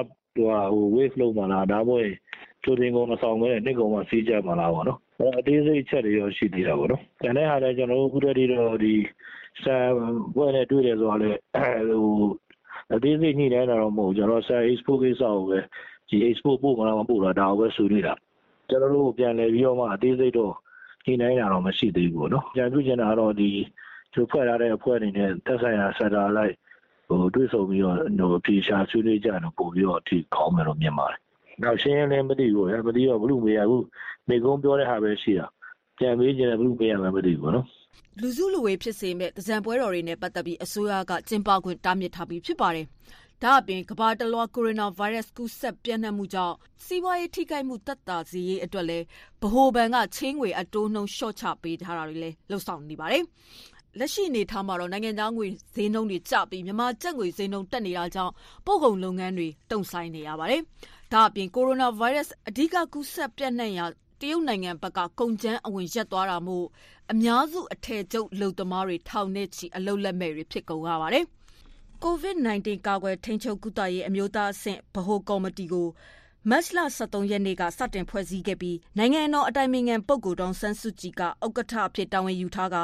[0.95, 2.15] Waive လုပ်မှာလား။ဒါမှမဟုတ်ရင်
[2.63, 4.99] ကြိုတင်မဆောင်ဘဲနဲ့နှစ်ကုန်မှစည်းကြပ်မှာလားပေါ့နော်။
[5.39, 8.77] အသေးစိတ်အချက်တွေတော့ရှိသေးတာပေါ့နော်။ကျန်တဲ့ဟာလည်းကျနော်တို့အခုထက်ထိတော့
[9.63, 9.83] ဆန်
[10.29, 11.39] အဖွဲ့နဲ့တွေ့တယ်ဆိုတာလည်း
[12.95, 15.59] အသေးစိတ်ညှိနှိုင်းတာတော့မဟုတ်ဘူး။ကျနော်တို့ဆန် Export ကိစ္စကိုပဲ
[16.29, 18.13] Export ပို့မလားမပို့လားဒါကိုပဲဆွေးနွေးတာ။
[18.69, 20.53] ကျနော်တို့ပြန်လည်ပြီးတော့မှအသေးစိတ်တော့
[21.05, 23.33] ညှိနှိုင်းတာတော့မရှိသေးဘူးပေါ့နော်။အကြံပြုချင်တာကတော့
[24.31, 26.53] ဖွဲ့ထားတဲ့အဖွဲ့အနေနဲ့သက်ဆိုင်ရာ Sector အလိုက်
[27.35, 27.97] တွေ့ဆုံပြီးတော့
[28.39, 30.01] အဖြေရှာဆွေးနွေးကြရင်တော့ပိုပြီးတော့
[30.35, 31.19] ကောင်းမယ်လို့မြင်ပါတယ်။
[31.63, 33.77] နောက်ရှင်းရှင်းလင်းလင်းမသိဘူးပေါ့ဗျာ။မသိတော့ဘယ်သူ့ကိုမေးရအခု
[34.27, 35.45] မိန့်ခွန်းပြောတဲ့ဟာပဲရှိတာ။
[35.97, 37.65] ပြန်မေးချင်လည်းဘယ်သူ့ကိုမေးရမှန်းမသိဘူးပေါ့နော်။”
[38.21, 42.85] လူစုလူဝေးဖြစ်စေမယ့်သင်္ကြန်ပွဲတော်တွေနဲ့ပတ်သက်ပြီးအစိုးရကကျင်းပခွင့်တားမြစ်ထားပြီးဖြစ်ပါတယ်။
[43.43, 49.05] ဒါ့အပြင်ကမ္ဘာတလွှားကိုရိုနာဗိုင်းရပ်စ်ကူးစက်ပျံ့နှံ့မှုကြောင့်စီးပွားရေးထိခိုက်မှုသက်သာစေရေးအတွက်လည်း
[49.41, 53.23] ဗဟိုဘဏ်ကချေးငွေအတိုးနှုန်းလျှော့ချပေးတာတွေလည်းလုပ်ဆောင်နေပါတယ်။
[53.99, 58.33] လက်ရှိအနေအထားမှာတော့နိုင်ငံသားငွေဈေးနှုန်းတွေကျပြီးမြန်မာကျပ်ငွေဈေးနှုန်းတက်နေတာကြောင့်
[58.65, 60.61] ပို့ကုန်လုပ်ငန်းတွေတုံ့ဆိုင်နေရပါတယ်။
[61.13, 63.85] ဒါအပြင် ကိုရိုနာဗိုင်းရပ်စ် အဓိက ကူးစက်ပြန့်နှံ့ရာ
[64.21, 66.65] တရုတ်နိုင်ငံဘက်က ကုန်ကျန်းအဝင်ရက်သွားတာမို့
[67.11, 71.25] အများစု အထည်ချုပ်လုံသမားတွေထောင်နဲ့ချီ အလုလက်မဲ့တွေ ဖြစ်ကုန်ရပါတယ်။
[72.03, 75.87] COVID-19 ကာကွယ် ထိန်းချုပ် ကုသရေး အမျိုးသားအဆင့် ဗဟိုကော်မတီကို
[76.49, 82.75] မတ်လ23ရက်နေ့က စတင်ဖွဲ့စည်းခဲ့ပြီး နိုင်ငံတော်အတိုင်ပင်ခံပုဂ္ဂိုလ် ဒေါ်ဆန်းစုကြည်က ဥက္ကဋ္ဌအဖြစ် တာဝန်ယူထားက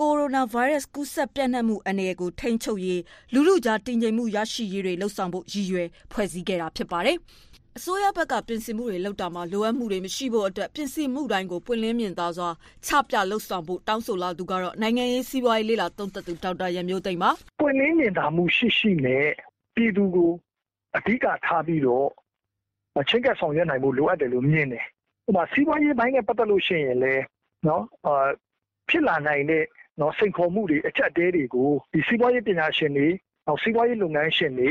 [0.00, 3.00] ကိုရိုနာဗိုင်းရပ်စ်ကူးစက်ပြန့်နှံ့မှုအနေအကို ထိန်းချုပ်ရေး
[3.32, 7.16] လူလူကြားတည်ငြိမ်မှုရရှိရေးတွေလှုံ့ဆော်ဖို့ရည်ရွယ်ဖွဲ့စည်းခဲ့တာဖြစ်ပါတယ်။
[7.78, 12.48] အစိုးရဘက်ကပြင်ဆင်မှုတွေလုပ်တာမှာလိုအပ်မှုတွေမရှိဖို့အတွက်ပြင်ဆင်မှုတိုင်းကိုပွင့်လင်းမြင်သာစွာ
[12.86, 19.26] ချပြလှုပ်ဆောင်ဖို့တောင်းဆိုလာသူကတော့နိုင်ငံရေးစီးပွားရေးလေလာသုံးသပ်သူဒေါက်တာရမျိုးသိမ်းပါပွင့်လင်းမြင်သာမှုရှိရှိနဲ့
[19.74, 20.30] ပြည်သူကို
[20.96, 22.08] အဓိကထားပြီးတော့
[23.08, 24.84] ချင်းကပ်ဆောင်ရွက်နိုင်ဖို့လိုအပ်တယ်လို့မြင်တယ်။
[25.28, 27.24] ဥပမာစီးပွားရေးဘိုင်းနဲ့ပတ်သက်လို့ရှိရင်လည်း
[27.66, 28.28] နော်အာ
[28.88, 29.82] ဖြစ်လာနိုင်တဲ့နော်
[30.18, 33.08] စိန်ခေါ်မှုတွေအချက်အသေးတွေကိုဒီစီးပွားရေးပညာရှင်တွေ
[33.46, 34.70] နောက်စီးပွားရေးလုပ်ငန်းရှင်တွေ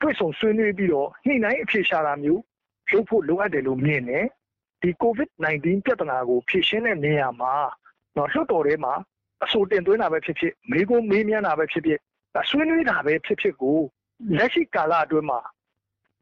[0.00, 2.42] တွေ့ဆုံဆွေးနွေးပြီးတော့ညှိနှိုင်းအဖြေရှာတာမျိုး
[2.92, 4.26] လုပ်ဖို့လိုအပ်တယ်လို့မြင်တယ်။
[4.82, 7.54] ဒီ COVID-19 ပြဿနာကိုဖြေရှင်းတဲ့နေရာမှာ
[8.16, 8.94] နော်လွှတ်တော်ထဲမှာ
[9.44, 12.00] အဆိုတင်သွင်းတာပဲဖြစ်ဖြစ်မေးခွန်းမေးမြန်းတာပဲဖြစ်ဖြစ်
[12.50, 13.78] ဆွေးနွေးတာပဲဖြစ်ဖြစ်ကို
[14.36, 15.40] လက်ရှိကာလအတွင်းမှာ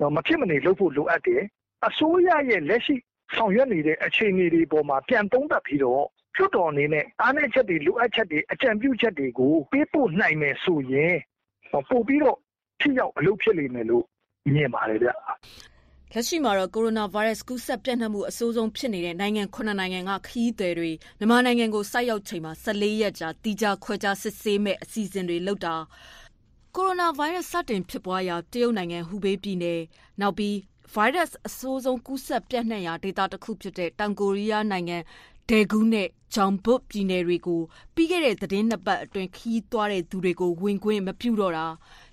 [0.00, 1.42] တော့မဖြစ်မနေလုပ်ဖို့လိုအပ်တယ်
[1.86, 2.94] အစိုးရရဲ့လက်ရှိ
[3.36, 6.04] ဆောင်ရွက်နေတဲ့အခြေအနေတွေပေါ်မှာပြန်သုံးသပ်ပြီးတော့
[6.36, 11.14] လွှတ်တော်အနေနဲ့အားနည်းချက်တွေလိုအပ်ချက်တွေအကြံပြုချက်တွေကိုပေးပို့နိုင်မယ်ဆိုရင်
[11.72, 12.38] ပို့ပြီးတော့
[12.80, 14.04] ထိရောက်အလုပ်ဖြစ်လိမ့်မယ်လို့
[14.54, 15.08] မြင်ပါတယ်ဗျ
[16.14, 25.74] လက်ရှိမှာတော့ကိုရိုနာဗိုင်းရပ်စ်ကူးစက်ပြန့်နှံ့မှုအဆိုးဆုံးဖြစ်နေတဲ့နိုင်ငံ9နိုင်ငံကခရီးသည်တွေမြန်မာနိုင်ငံကိုဆိုက်ရောက်ချိန်မှာ14ရက်ကြာတီးခြားခွဲခြားစစ်ဆေးမဲ့အစီအစဉ်တွေလုပ်တာ
[26.76, 29.80] ကိုရိုနာဗိုင်းရပ်စ်စတင်ဖြစ်ပွားရာတရုတ်နိုင်ငံဟူဘေးပြည်နယ်
[30.20, 30.56] နောက်ပြီး
[30.94, 34.98] ဗိုင်းရပ်စ်အဆိုးဆုံးကူးစက်ပြန့်နှံ့ရာဒေသတစ်ခုဖြစ်တဲ့တောင်ကိုရီးယားနိုင်ငံ
[35.48, 37.60] ဒေဂူးနဲ့ဂျောင်ဘွတ်ပြည်နယ်တွေကို
[37.94, 41.66] ပြီးခဲ့တဲ့သတင်းနှစ်ပတ်အတွင်းခီးသွားတဲ့သူတွေကိုဝင်ခွင့်မပြုတော့တာ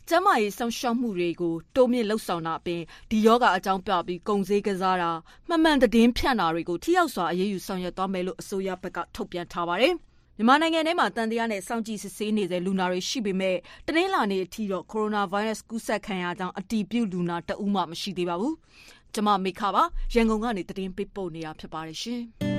[0.08, 5.12] ကျန်းမာရေးစောင့်ရှောက်မှုတွေကိုတိုးမြင့်လှုပ်ဆောင်တာအပြင်ဒီယောဂအကြောင်းပြပြီးကုန်စည်ကစားတာ
[5.48, 9.94] မှန်မှန်သတင်းဖြန့်တာတွေကိုထိရောက်စွာအရေးယူဆောင်ရွက်သွားမယ်လို့အစိုးရဘက်ကထုတ်ပြန်ထားပါတယ်။
[10.38, 13.58] မြန်မာနိုင်ငံထဲမှာတန်တရားနဲ့စောင့်ကြည့်စစ်ဆေးနေတဲ့လူနာတွေရှိပေမဲ့
[13.88, 18.54] တနင်္လာနေ့အထိတော့ကိုရိုနာဗိုင်းရပ်စ်ကူးစက်ခံရကြောင်းအတည်ပြုလူနာတဦးမှမရှိသေးပါဘူး။
[19.14, 22.24] ကျမမေခပါရန်ကုန်ကနေသတင်းပေးပို့နေတာဖြစ်ပါတယ်ရှင်။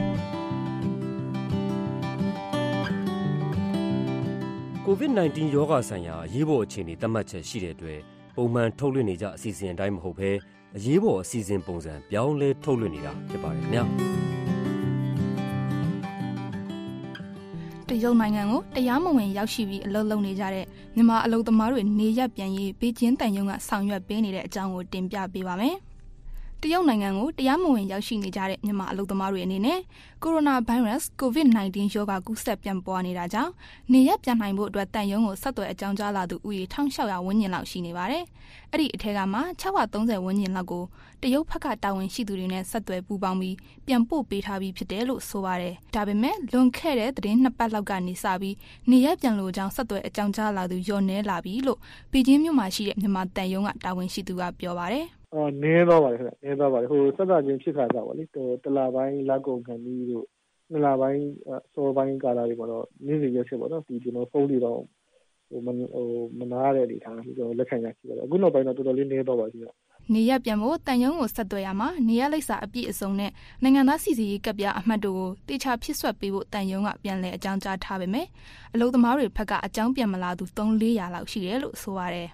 [4.90, 8.00] COVID-19 ရောဂါဆိုင်ရာအရေးပေါ်အခြေအနေသတ်မှတ်ချက်ရှိတဲ့အတွက်
[8.36, 10.30] ပုံမှန်ထုတ်လွှင့်နေကြအစီအစဉ်အတိုင်းမဟုတ်ဘဲ
[10.76, 13.84] အရေးပေါ်အစီအစဉ်ပုံစံပြောင်းလဲထုတ်လွှင့်နေတာဖြစ်ပါတယ်ခင်ဗျာ
[17.88, 25.76] တရုတ်နိုင်ငံကိုတရားမဝင်ရောက်ရှိပြီးအလုပ်လုပ်နေကြတဲ့မြန်မာအလုပ်သမားတွေနေရပ်ပြန်ရေးဘေကျင်းတန်ယုံကဆောင်ရွက်ပေးနေတဲ့အကြောင်းကိုတင်ပြပေးပါမယ်။
[26.62, 29.80] တရုတ်နိုင်ငံကိုတရားမဝင်ရောက်ရှိနေကြတဲ့မြန်မာအလုပ်သမားတွေအနေနဲ့
[30.22, 33.52] ကိုရိုနာဗိုင်းရပ်စ် COVID-19 ရောဂါကူးစက်ပြန့်ပွားနေတာကြောင့်
[33.92, 38.24] နေရပ်ပြန်နိုင်ဖို့အတွက်တန်ယုံကိုဆက်သွယ်အကြောင်းကြားလာသူဦးရေ1600ဝန်းကျင်လောက်ရှိနေပါတယ်။
[38.72, 40.84] အဲ့ဒီအထက်ကမှ630ဝန်းကျင်လောက်ကို
[41.22, 48.56] တရုတ်ဘက်ကတာဝန်ရှိသူတွေနဲ့ဆက်သွယ်ပူးပေါင်းပြီးပြန်ပို့ပေးထားပြီးဖြစ်တယ်လို့ဆိုပါတယ်။ဒါပေမဲ့လွန်ခဲ့တဲ့သတင်းနှစ်ပတ်လောက်ကနေစပြီး
[48.90, 51.78] နေရပ်ပြန်လို့ကြောင်းဆက်သွယ်အကြောင်းကြားလာသူညော့နေလာပြီလို့
[52.10, 60.26] ပီကျင်းမြို့မှာရှိတဲ့မြန်မာတန်ယုံကတာဝန်ရှိသူကပြောပါတယ်။ အော်နည်းသွားပါတယ်ခင်ဗျနည်းသွားပါတယ်ဟိုဆက်တာချင်းဖြစ်ခါကြပါလေဟိုတလပိုင်းလက်ကုန်ခံပြီးတို့
[60.70, 64.80] နှစ်လပိုင်းအစောပိုင်းကာလတွေမှာတော့နေ့စဉ်ရက်ဆက်ပေါ့နော်ဒီကျွန်တော်ဖုန်းတွေတော့
[65.48, 66.06] ဟိုမဟို
[66.38, 69.68] မနာရတဲ့အနေထားကျွန်တော်လက်ခံရရှိပါတယ်အခုနောက်ပိုင်းတော့တော်တော်လေးနည်းသွားပါပြီဗျ
[70.14, 73.30] နေရက်ပြန်ဖို့တန်ယုံကိုဆက်သွယ်ရမှာနေရက်လိပ်စာအပြည့်အစုံနဲ့
[73.62, 78.26] နိုင်ငံသားစီစီရေးကပ်ပြားအမှတ်တို့ကိုတေချာဖြစ်ဆွတ်ပေးဖို့တန်ယုံကပြန်လည်အကြောင်းကြားထားပေမဲ့
[78.74, 82.28] အလုပ်သမားတွေဘက်ကအကြောင်းပြန်မလာသူ3-400လောက်ရှိတယ်လို့ဆိုပါတယ်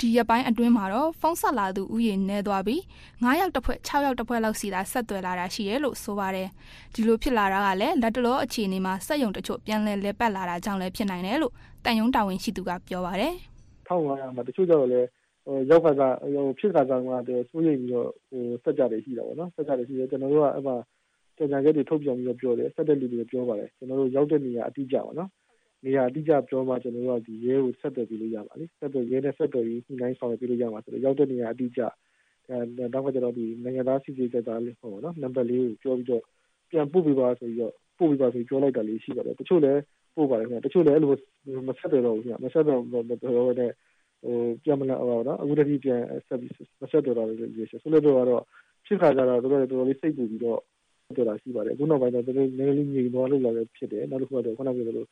[0.00, 2.80] ဒီရက်ပိုင်းအတွင်းမှာတော့ဖုန်းဆက်လာသူဥယျာဉ်နေသွားပြီး
[3.22, 6.48] 9ယောက်တစ်ဖွဲ့6ယောက်တစ်ဖွဲ့လောက်စီသာဆက်သွယ်လာတာရှိတယ်လို့ဆိုပါတယ်
[6.94, 11.52] ဒီလိုဖြစ်လာတာကလည်းလက်တလောအခြေအနေမှာစက်ယုံတချို့ပြန်လည်လဲပတ်လာတာကြောင့်လည်းဖြစ်နိုင်တယ်လို့
[11.84, 13.32] တန်ယုံတာဝန်ရှိသူကပြောပါတယ်
[13.88, 15.06] 1500မှာတချို့ကျတော့လည်း
[15.44, 16.02] ဟိုရောက်ခါက
[16.34, 20.76] ဟိုဖြစ်ခါကမှတော့စိုးရိမ်ပြီးတော့ဟိုစက်ကြတွေရှိတာပေါ့နော်စက်ကြတွေရှိတယ်ကျွန်တော်တို့ကအဲ့မှာ
[21.36, 25.30] ကြံကြံချက်တွေထုတ်ပြန်ပြီးတော့ပြောတယ်စက်တဲ့လူတွေပြောပါတယ်ကျွန်တော်တို့ရောက်တဲ့နေရာအတိအကျပါနော်
[25.84, 31.82] နေရာအတိအကျပြောမှကျွန်တော်တို့ကဒီရဲကိုဆက်သွယ်ပြီးလို့ရပါလိမ့်ဆက်သွယ်ရဲနဲ့ဆက်သွယ်ပြီးညှိနှိုင်းဆောင်ရွက်ပြီးလို့ရမှာဆိုတော့ရောက်တဲ့နေရာအတိအကျ
[32.48, 32.56] အဲ
[32.92, 36.22] နောက်ကကျွန်တော်ဒီနိုင်ငံသားစီစီကတာလေးဟိုနော်နံပါတ်လေးကိုပြောပြီးတော့
[36.70, 39.80] ပြန်ပို့ပေးပါဆိုပြီးတော့ပို့ပေးပါဆိုပြောလိုက်တာလေးရှိပါတယ်တချို့လည်း
[40.16, 41.12] ပို့ပါတယ်ခင်ဗျတချို့လည်းအဲ့လို
[41.68, 47.26] မဆက်သွယ်တော့ဘူးခင်ဗျမဆက်တော့တော့တဲ့ဟိုပြန်မလာတော့နော်အခုတည်းပြန်ဆက်ပြီးမဆက်တော့တော့
[47.58, 48.42] ရေဆိုဆိုတော့ကတော့
[48.86, 50.60] ဖြစ်ခါကြတော့တော်တော်တော်လေးစိတ်ပူပြီးတော့
[51.16, 55.06] တော်တာရှိပါတယ်အခုနောက်ပိုင်းတော့တော်တော်နည်းနည်းလေးငြိမ်သွားလို့လာလည်းဖြစ်တယ်နောက်တစ်ခုကတော့ခုနကပြောသလို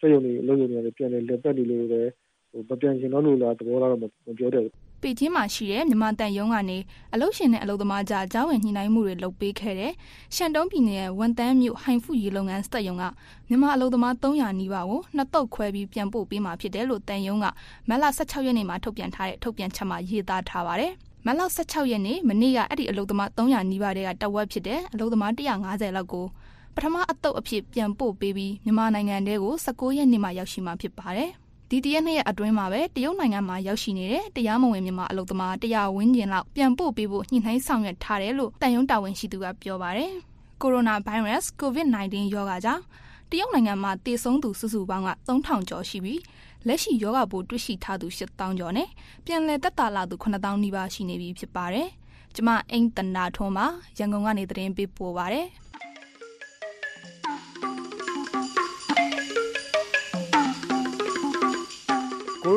[0.00, 2.10] စက်ရုံတွေအလုပ်ရုံတွေလည်းပြန်လဲလက်ပတ်နေလို့လည်း
[2.50, 4.04] ဟိုမပြန်ချင်တော့လို့လားသဘောလားတော့မ
[4.38, 4.66] ပြောတယ်
[5.02, 6.78] ပေကျင်းမှာရှိတဲ့မြန်မာတန်ယုံကနေ
[7.14, 9.92] အလုရှင်နဲ့အလုသမားကြားကြားဝင်ညှိနှိုင်းမှုတွေလုပ်ပေးခဲ့တဲ့
[10.34, 13.04] ရှန်တုံးပြည်နယ်ရဲ့ဝန်တန်းမြို့ဟိုင်ဖူရေလုပ်ငန်းစက်ယုံက
[13.48, 17.46] မြန်မာအလုသမား300နီးပါးကိုနှစ်တုပ်ခွဲပြီးပြန်ပို့ပေးမှာဖြစ်တယ်လို့တန်ယုံက
[17.88, 20.92] မတ်လ16ရက်နေ့မှာထုတ်ပြန်ထားတဲ့ထုတ်ပြန်ချက်မှာရေးသားထားပါတယ်။
[21.26, 26.26] မတ်လ16ရက်နေ့မနေ့ကအဲ့ဒီအလုသမား300နီးပါးတွေကတဝက်ဖြစ်တဲ့အလုသမား150လောက်ကို
[26.74, 31.30] ပထမအတုပ်အဖြစ်ပြန်ပို့ပေးပြီးမြန်မာနိုင်ငံတဲကို19ရက်နေ့မှရောက်ရှိမှာဖြစ်ပါတယ်။
[31.70, 40.12] ဒီတရက်နှစ်ရက်အတွင်းမှာပဲတရုတ်နိုင်ငံမှာရောက်ရှိနေတဲ့တရားမဝင်မြန်မာအလုပ်သမားတရားဝန်းကျင်လောက်ပြန်ပို့ပေးဖို့ညှိနှိုင်းဆောင်ရွက်ထားတယ်လို့တန်ယုံတာဝန်ရှိသူကပြောပါတယ်။
[40.60, 42.82] ကိုရိုနာဗိုင်းရပ်စ် COVID-19 ရောဂါကြောင့်
[43.30, 46.20] တရုတ်နိုင်ငံမှာတည်ဆုံးသူစုစုပေါင်းက3000ကျော်ရှိပြီး
[46.66, 48.88] လက်ရှိယောဂပိုးတွေ့ရှိထားသူ8000ကျော်နဲ့
[49.26, 51.88] ပြန်လည်သက်သာလာသူ9000နီးပါးရှိနေပြီဖြစ်ပါတယ်။
[52.34, 53.66] ကျမအိမ်တနာထွန်းမှာ
[53.98, 55.42] ရန်ကုန်ကနေသတင်းပေးပို့ပါရစေ။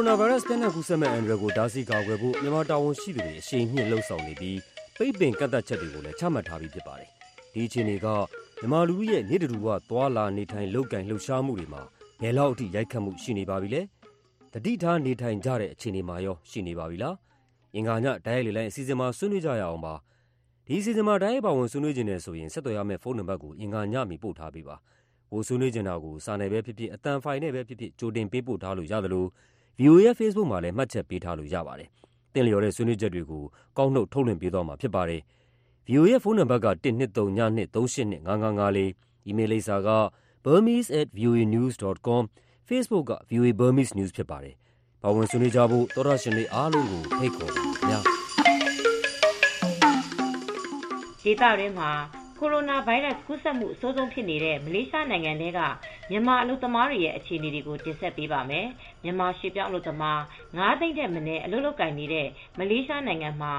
[0.03, 4.59] ရိုနာဗိုင်းရပ်စ်ပြန့်နှံ့ကူးစက်မဲ့အန္တရာယ်ကို တားဆီးကာကွယ်ဖို့ မြန်မာတာဝန်ရှိသူတွေ အရှိန်မြှင့်လှုံ့ဆော်နေပြီး
[4.97, 7.09] ပိတ်ပင်ကန့်သတ်ချက်တွေကိုလည်း ချမှတ်ထားပြီးဖြစ်ပါတယ်။
[7.53, 8.07] ဒီအခြေအနေက
[8.59, 11.81] မြန်မာလူထုရဲ့ နေ့တဓူဝ သွာလာနေထိုင် လုပ်ကိုင်လှုပ်ရှားမှုတွေမှာ
[12.21, 13.81] ဘယ်လောက်အထိ ရိုက်ခတ်မှုရှိနေပါပြီလဲ။
[14.53, 17.15] တတိထားနေထိုင်ကြတဲ့ အခြေအနေမှာရော ရှိနေပါပြီလား။
[17.75, 19.93] အင်္ဂါညဒိုင်းလေလိုင်းအစီအစဉ်မှာ ဆွေးနွေးကြရအောင်ပါ။
[20.67, 24.75] ဒီအစီအစဉ်မှာဒိုင်းရဲ့ပါဝင်ဆွေးနွေးခြင်းနဲ့ဆိုရင် ဆက်သွယ်ရမယ့် ဖုန်းနံပါတ်ကို အင်္ဂါညမီ ပို့ထားပေးပါ။
[25.31, 29.29] ကိုဆွေးနွေးကြတာကို စာနယ်ပဲဖြစ်ဖြစ်အတန်ဖိုင်နဲ့ပဲဖြစ်ဖြစ် ကြိုတင်ပေးပို့ထားလို့ရတယ်လို့
[29.79, 31.89] VOA ရဲ့ Facebook မှာလည်း မှတ်ချက်ပေးထားလို့ရပါတယ်။
[32.33, 33.43] တင်လျော်တဲ့ ဆွေးနွေးချက်တွေကို
[33.77, 35.21] ကောက်နှုတ် ထုတ်လွှင့်ပေးသွားမှာဖြစ်ပါတယ်။
[35.87, 39.89] VOA ရဲ့ ဖုန်းနံပါတ်က12392355554အီးမေးလ်လိပ်စာက
[40.45, 42.23] burmese@voanews.com
[42.69, 44.55] Facebook က VOA Burmese News ဖြစ်ပါတယ်။
[45.01, 47.99] ပါဝင်ဆွေးနွေးကြဖို့ သောရရှင်တွေအားလုံးကို ဖိတ်ခေါ်ပါခင်ဗျာ။
[51.21, 51.91] ဒေသတွင်းမှာ
[52.43, 55.59] ကိုရိုနာဗိုင်းရပ်စ် ကူးစက်မှု အဆိုးဆုံးဖြစ်နေတဲ့ မလေးရှားနိုင်ငံထဲက
[56.09, 58.67] မြန်မာအလုပ်သမားတွေရဲ့ အခြေအနေတွေကို တင်ဆက်ပေးပါမယ်။
[59.03, 60.19] မြန်မာရွှေ့ပြောင်းအလုပ်သမား
[60.51, 62.27] 9သိန်းထက်မနည်း အလုပ်လုပ်ကိုင်နေတဲ့
[62.59, 63.53] မလေးရှားနိုင်ငံမှာ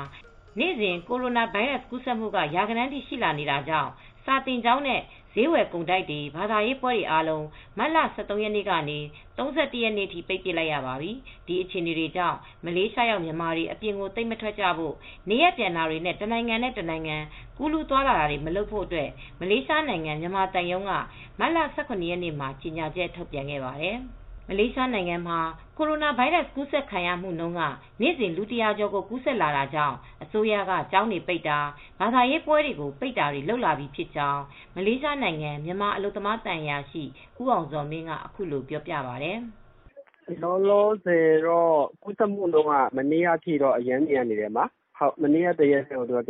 [0.59, 3.91] နေ့စဉ် ကိုရိုနာဗိုင်းရပ်စ် ကူးစက်မှုက ရာဂဏန်းထိ ရှိလာနေတာကြောင့်
[4.25, 5.01] စာသင်ကျောင်းနဲ့
[5.35, 7.47] ဈေးဝယ်ကုန်တိုက်တွေ ဘာသာရေးပွဲတွေအားလုံး
[7.79, 8.99] မတ်လ23ရက်နေ့ကနေ
[9.37, 11.11] 31ရက်နေ့ထိ ပိတ်ပစ်လိုက်ရပါပြီ။
[11.47, 14.95] ဒီအခြေအနေတွေကြောင့် မလေးရှားရောက် မြန်မာတွေ အပြင်ကို သိမ့်မထွက်ကြဖို့
[15.29, 17.17] နေရပြန်တာတွေနဲ့ တနိုင်ငံနဲ့ တနိုင်ငံ
[17.57, 19.09] ကူးလူးသွားလာတာတွေ မလုပ်ဖို့အတွက်
[19.41, 20.93] မလေးရှားနိုင်ငံ မြန်မာတန်ယုံက
[21.39, 23.99] မတ်လ18ရက်နေ့မှာ ကြေညာချက် ထုတ်ပြန်ခဲ့ပါတယ်။
[24.49, 25.39] မလေးရှားနိုင်ငံမှာ
[25.77, 27.61] ကိုရိုနာဗိုင်းရပ်စ် ကူးစက်ခံရမှုနှုန်းက
[28.01, 31.59] နေ့စဉ် လူ ၁၀၀ ကျော်ကို ကူးစက်လာတာကြောင့် အစိုးရက ကျောင်းတွေပိတ်တာ
[32.01, 34.43] ဘာသာရေးပွဲတွေကို ပိတ်တာတွေ လုပ်လာပြီဖြစ်ကြောင်း
[34.75, 37.03] မလေးရှားနိုင်ငံ မြန်မာအလုပ်သမားသံအရာရှိ
[37.41, 39.39] ဦးအောင်ဇော်မင်းက အခုလိုပြောပြပါတယ်။"
[40.43, 44.53] လောလောဆယ်တော့ ကူးစက်မှုနှုန်းက မနေ့ကအထိတော့ အရမ်းမြန်နေတယ်။
[45.23, 46.25] မနေ့က တရက်တည်းကို ၁၂၅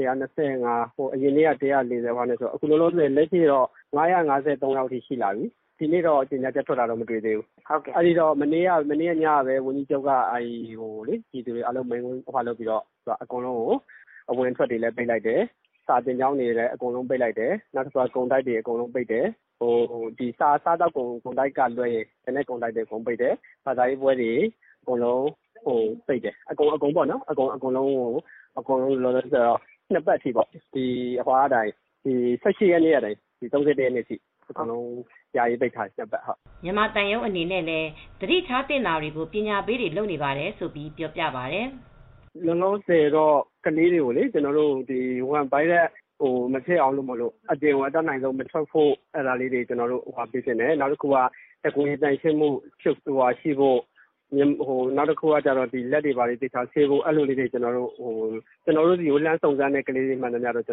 [1.15, 4.21] အရင်နေ့က ၁၄၀ဆိုတော့အခုလောလောဆယ် လက်ရှိတော့ ၅၅၃ ယော
[4.85, 5.47] က်ထိ ရှိလာပြီ။
[5.79, 7.47] ဒီနေ့တော့ ကြေညာချက်ထွက်တာတော့ မတွေ့သေးဘူး။
[7.97, 8.67] အဲဒီတော့ မနေ့က
[9.23, 10.11] ညကပဲ ဝန်ကြီးချုပ်က
[11.31, 12.83] ပြည်သူတွေအားလုံး မိန့်ခွန်းပြောပြီးတော့
[13.23, 13.73] အကုန်လုံးကို
[14.31, 15.41] အဝင်အထွက်တွေလည်း ပိတ်လိုက်တယ်။
[15.87, 19.27] စာသင်ကျောင်းတွေလည်း အကုန်လုံးပိတ်လိုက်တယ်။နောက်တခုက ကုန်တိုက်တွေ အကုန်လုံးပိတ်တယ်။
[20.39, 23.35] စားသောက်ကုန်တိုက်ကလွဲရင် ကျန်တဲ့ကုန်တိုက်တွေ အကုန်ပိတ်တယ်။
[23.67, 24.33] ဘာသာရေးပွဲတွေ
[24.83, 25.27] အကုန်လုံး
[26.07, 27.93] ပိတ်တယ်။အကုန်ပေါ့နော်အကုန်လုံး
[28.69, 29.61] ကို လောလောဆယ်တော့
[29.93, 30.57] နှစ်ပတ်ထိပေါ့။၁
[31.27, 31.45] ၈
[32.71, 33.13] ရက်နေ့ကနေ
[33.53, 34.17] ၃၁ ရက်နေ့ထိ
[34.51, 34.87] အကုန်လုံး
[35.37, 36.23] ယာယီပိတ်ထားတယ်နှစ်ပတ်။"
[36.65, 37.89] မြန်မာသံရုံးအနေနဲ့လည်း
[38.21, 41.67] သတိထားသင့်တာတွေကို ပညာပေးတွေ လုပ်နေပါတယ်ဆိုပြီးပြောပြပါတယ်။"
[42.47, 44.13] လောလောဆယ်တော့ ကလေးတွေကို
[45.31, 45.91] ဝမ်ဗိုင်းရပ်စ်
[46.53, 48.93] မဖြစ်အောင်လို့ အပြင်ကို အတတ်နိုင်ဆုံး မထွက်ဖို့
[50.33, 51.17] ပေးချင်တယ်။နောက်တခုက
[51.65, 52.91] တကိုယ်ရေသန့်ရှင်းဖို့ရှိ
[53.61, 53.79] ဖို့
[54.97, 55.81] နောက်တခုကလက်တွေ
[56.43, 60.65] သေချာဆေးဖို့ ကျနော်တို့ဆီကို လှမ်းစုံစမ်းတဲ့ ကလေးတွေ မှန်သမျှတော့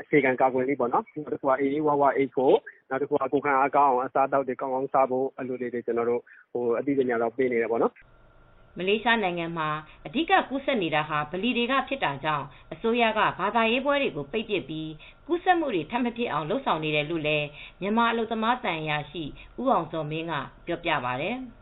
[0.00, 2.56] အခြေခံကာကွယ်နည်းပေါ့နော်။နောက်တခုက အေးအေးဝါးဝါးအိပ်ဖို့
[2.90, 7.94] နောက်တခုက ကိုယ်ခံအားကောင်းအောင် အစားအသောက်တွေ ကောင်းကောင်းစားဖို့အသိပညာပေးနေတယ်ပေါ့နော်။"
[8.78, 9.68] မလေးရှားနိုင်ငံမှာ
[10.06, 14.90] အဓိက ကူးစက်နေတာဟာ ဗလီတွေက ဖြစ်တာကြောင့် အစိုးရက ဘာသာရေးပွဲတွေကို ပိတ်ပစ်ပြီး
[15.26, 17.46] ကူးစက်မှုတွေ ထပ်မဖြစ်အောင် လုပ်ဆောင်နေတယ်လို့လည်း
[17.80, 19.24] မြန်မာအလုပ်သမားသံအရာရှိ
[19.60, 20.32] ဦးအောင်ဇော်မင်းက
[20.66, 21.36] ပြောပြပါတယ်။"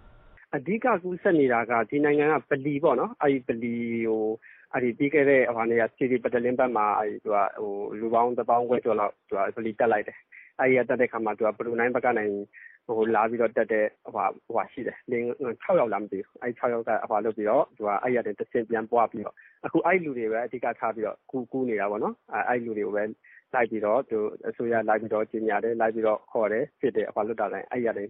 [0.56, 3.10] အဓိက ကူးစက်နေတာက ဒီနိုင်ငံက ဗလီပေါ့နော်။
[3.48, 3.74] ဗလီ
[4.08, 4.22] ကို
[4.98, 5.42] ပြီးခဲ့တဲ့
[5.96, 6.86] စီတီပတလင်းဘက်မှာ
[8.00, 9.14] လူပေါင်းတသောင်းခွဲကျော်လောက်
[9.56, 10.18] ဗလီတက်လိုက်တယ်။
[10.58, 10.62] ဘ
[11.66, 12.24] ရူနိုင်းဘက်ကနေ
[13.14, 17.42] လာပြီးတက်တဲ့ ၆ ယောက်လားမသိဘူး။၆ယောက်က အဲဒီ
[18.16, 19.24] ကနေတဆင့် ပြန်ပွားပြီး
[19.64, 20.94] အခု အဲဒီလူတွေကိုပဲ အဓိကထား
[21.52, 22.14] ကူးနေတာပေါ့နော်။
[22.48, 23.04] အဲဒီလူတွေကိုပဲ
[24.50, 27.42] အစိုးရလိုက်ပြီးကြေညာတယ်ခေါ်တယ် စစ်တယ်အဲဒီက
[27.98, 28.04] နေ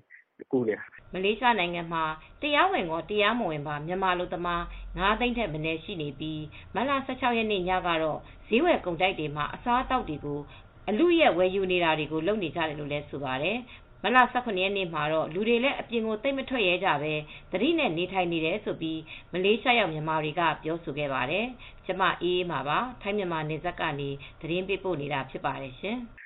[0.52, 2.04] ကူးနေတာ။"မလေးရှားနိုင်ငံမှာ
[2.42, 4.62] တရားဝင်ကော တရားမဝင်ပါ မြန်မာအလုပ်သမား
[4.98, 6.42] ၅ သိန်းထက်မနည်း ရှိနေပြီး
[6.74, 10.40] မတ်လ ၁၆ ရက်နေ့ညကတော့ ဈေးဝယ်ကုန်တိုက်တွေမှာ အစားအသောက်တွေကို
[10.88, 13.58] အလုအယက် ဝယ်ယူနေတာတွေကို လုပ်နေကြတယ်လို့လည်း ဆိုပါတယ်။
[14.02, 17.12] မတ်လ18ရက်နေ့မှာတော့ လူတွေလည်း အပြင်ကို သိမ့်မထွက်ရဲကြပဲ
[17.52, 19.00] သတိနဲ့ နေထိုင်နေတယ်ဆိုပြီး
[19.32, 21.46] မလေးရှားရောက် မြန်မာတွေက ပြောဆိုခဲ့ပါတယ်။
[21.86, 25.98] ကျမအေးအေးမှာပါထိုင်းမြန်မာနယ်စပ်ကနေ သတင်းပေးပို့နေတာဖြစ်ပါတယ်ရှင်။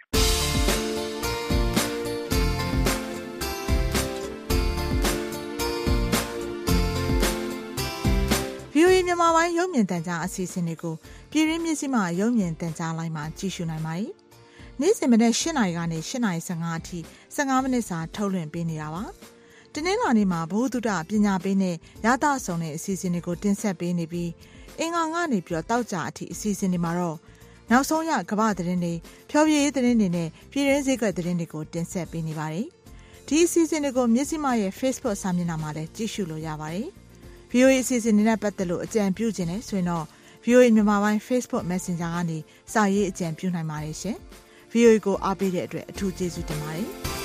[9.06, 10.94] မြန်မာပိုင်းရုပ်မြင်သံကြားအစီအစဉ်တွေကို
[11.30, 14.10] ပြည်ရင်းမြင့်စီမှာရုပ်မြင်သံကြားလိုင်းမှာကြည့်ရှုနိုင်ပါတယ်။
[14.80, 16.98] နေ့စဉ်မနေ့၈နာရီကနေ၈နာရီ15အထိ
[17.36, 19.04] 15မိနစ်စာထုတ်လွှင့်ပေးနေတာပါ။
[19.74, 24.30] တနင်္လာနေ့မှာဘ ഹു တုဒပညာပေးနဲ့ရသဆောင်တဲ့အစီအစဉ်တွေကိုတင်ဆက်ပေးနေပြီး
[24.78, 27.16] အင်္ဂါကနေပြီးတော့တောက်ကြအထိအစီအစဉ်တွေမှာတော့
[27.70, 28.94] နောက်ဆုံးရကမ္ဘာသတင်းတွေ
[29.30, 32.66] ဖြောပြရေးသတင်းတွေနဲ့ပြည်ရင်းစည်းကွက်သတင်းတွေကိုတင်ဆက်ပေးနေပါတယ်။
[33.26, 36.90] ဒီအစီအစဉ်တွေကိုမြစ်စီမရဲ့ Facebook စာမျက်နှာမှာလည်းကြည့်ရှုလို့ရပါတယ်။
[37.56, 40.04] VOA အစီအစဉ်တွေနဲ့ပတ်သက်လို့အကြံပြုခြင်းနဲ့ဆိုရင်တော့
[40.44, 42.38] VOA မြန်မာပိုင်း Facebook Messenger ကနေ
[42.72, 44.16] စာရေးအကြံပြုနိုင်ပါတယ်ရှင်။
[44.72, 46.88] VOA ကိုအားပေးတဲ့အတွက်အထူးကျေးဇူးတင်ပါတယ်။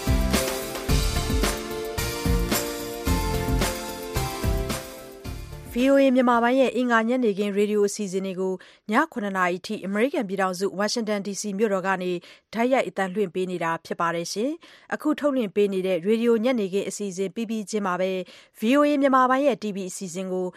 [5.76, 8.54] VOA မြန်မာပိုင်းရဲ့အင်္ဂါညနေခင်းရေဒီယိုအစီအစဉ်တွေကို
[8.92, 12.12] ည9:00နာရီအထိအမေရိကန်ပြည်ထောင်စုဝါရှင်တန် DC မြို့တော်ကနေ
[12.54, 14.52] တိုက်ရိုက်အသံလွှင့်ပေးနေတာဖြစ်ပါတယ်ရှင်။
[14.94, 18.12] အခုထုတ်လွှင့်ပေးနေတဲ့ရေဒီယိုညနေခင်းအစီအစဉ်ပြီးပြီးချင်းမှာပဲ
[18.60, 20.48] VOA မြန်မာပိုင်းရဲ့ TV အစီအစဉ်ကိုည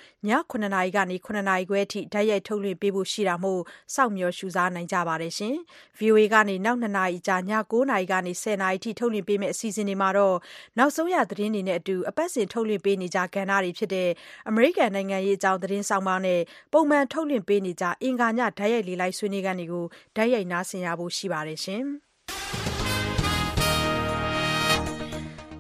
[0.51, 3.61] 9:00နာရီကနေ9:00နာရီခွဲအထိတိုက်ရိုက်ထုတ်လွှင့်ပေးဖို့ရှိတာမို့
[3.95, 5.55] စောင့်မျှော်ရှုစားနိုင်ကြပါတယ်ရှင်။
[5.99, 7.39] VOA ကနေနောက်2နာရီကြာည
[7.73, 10.37] 9:00နာရီကနေ10:00နာရီအထိထုတ်လွှင့်ပေးမယ့်အစီအစဉ်တွေမှာတော့
[10.79, 14.09] နောက်ဆုံးရသတင်းတွေနဲ့အတူအပတ်စဉ်ထုတ်လွှင့်ပေးနေကြကဏ္ဍတွေဖြစ်တဲ့
[14.49, 16.41] အမေရိကန်နိုင်ငံရေးအကြောင်း သတင်းဆောင်ပါနဲ့
[16.73, 19.85] ပုံမှန်ထုတ်လွှင့်ပေးနေကြအင်္ဂါညဓာတ်ရိုက်လေလိုက်ဆွေးနွေးခန်းတွေကို
[20.17, 21.85] ဓာတ်ရိုက်နားဆင်ရဖို့ ရှိပါတယ်ရှင်။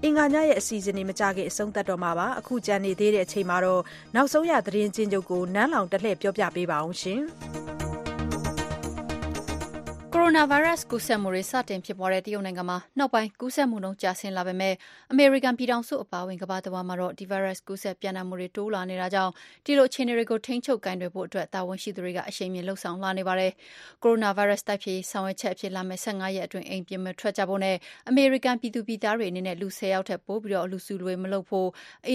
[0.05, 3.83] အင်္ဂါညရဲ့ အစီအစဉ်တွေ မကြခင် အဆုံးသတ်တော့မှာပါ အခုကြံနေသေးတဲ့အချိန်မှာတော့
[4.14, 6.96] နောက်ဆုံးရ သတင်းချင်းချုပ်ကို နန်းလောင်တလှည့်ပြောပြပေးပါအောင်
[10.22, 14.74] ရှင်။ကိုရိုနာဗိုင်းရပ်စ်ကူးစက်မှုတွေစတင်ဖြစ်ပွားတဲ့တရုတ်နိုင်ငံမှာနောက်ပိုင်းကူးစက်မှုနှုန်းကျဆင်းလာပေမဲ့
[15.11, 19.32] အမေရိကန်ပြည်ထောင်စုအပါအဝင်ကမ္ဘာတဝန်းမှာတော့ဒီဗိုင်းရပ်စ်ကူးစက်ပျံ့နှံ့မှုတွေတိုးလာနေတာကြောင့်
[19.66, 23.52] ဒီလိုအခြေအနေတွေကိုထိန်းချုပ်ကိုင်တွယ်ဖို့အတွက်တာဝန်ရှိသူတွေကအရှိန်မြင့်လှုံ့ဆော်လာနေပါတယ်။
[24.02, 27.76] ကိုရိုနာဗိုင်းရပ်စ်တိုက်ဖျက်ရေးဆောင်ရွက်ချက်အဖြစ်လာမယ့်၁၅ရက်အတွင်းအိမ်ပြင်မထွက်ကြဖို့နဲ့
[28.08, 31.68] အမေရိကန်ပြည်သူပြည်သားတွေအနေနဲ့လူ၁၀ယောက်ထက်ပိုပြီးလူစုလူဝေးမလုပ်ဖို့
[32.06, 32.14] အိ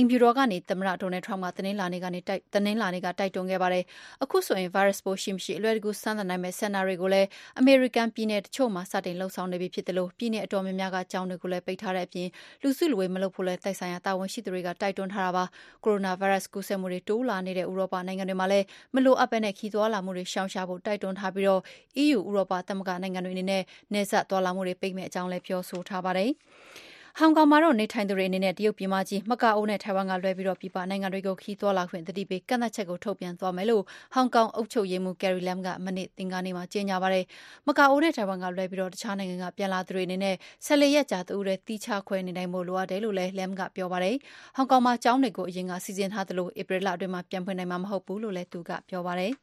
[0.00, 3.84] မ်ဖြူတော်ကနေသမ္မတ Donald Trump ကတနင်္လာနေ့ကတိုက်တွန်းခဲ့ပါတယ်။
[4.22, 7.28] အခုဆိုရင်ဗိုင်းရပ်စ်ပိုးရှိမရှိအလွယ်တကူစမ်းသပ်နိုင်မယ့်စင်တာတွေကိုလည်း
[7.58, 12.28] အမေရိကန်ပြည်နယ်တချို့မှာစတင်လုပ်ဆောင်နေပြီဖြစ်သလိုပြည်နယ်အတော်များများကကျောင်းတွေကိုလည်းပိတ်ထားတဲ့အပြင်
[12.62, 15.44] လူစုလူဝေးမလုပ်ဖို့လည်းသက်ဆိုင်ရာတာဝန်ရှိသူတွေကတိုက်တွန်းထားတာပါ။
[15.84, 21.58] ကိုရိုနာဗိုင်းရပ်စ်ကူးစက်မှုတွေတိုးလာနေတဲ့ဥရောပနိုင်ငံတွေမှာလည်းမလိုအပ်ဘဲခရီးသွားလာမှုတွေရှောင်ရှားဖို့တိုက်တွန်းထားပြီး
[22.02, 26.32] EU ဥရောပသမဂ္ဂနိုင်ငံတွေအနေနဲ့နယ်စပ်သွားလာမှုတွေပိတ်မယ့်အကြောင်းလည်းပြောဆိုထားပါတယ်။
[27.18, 33.82] ဟောင်ကောင်မှာတော့နေထိုင်သူတွေအနေနဲ့တရုတ်ပြည်မကြီး၊မကာအိုနဲ့ထိုင်ဝမ်ကလွဲပြီးပြည်ပနိုင်ငံတွေကိုခရီးသွားလာခွင့်သတိပေးကန့်သတ်ချက်ကိုထုတ်ပြန်သွားမယ်လို့
[34.14, 37.24] ဟောင်ကောင်အုပ်ချုပ်ရေးမှူး Carrie Lam ကမနေ့အင်္ဂါနေ့မှာကြေညာပါတယ်။
[37.66, 44.16] မကာအိုနဲ့ထိုင်ဝမ်ကလွဲပြီးတခြားနိုင်ငံကပြန်လာသူတွေအနေနဲ့၁၄ရက်ကြာတဦးတည်းသီးခြားခွဲနေထိုင်ဖို့လိုအပ်တယ်လို့လည်း Lam ကပြောပါတယ်။
[44.56, 49.32] ဟောင်ကောင်မှာကျောင်းတွေကိုအရင်ကစီစဉ်ထားသလိုဧပြီလအတွင်းမှာပြန်ဖွင့်နိုင်မှာမဟုတ်ဘူးလို့လည်းသူကပြောပါတယ်။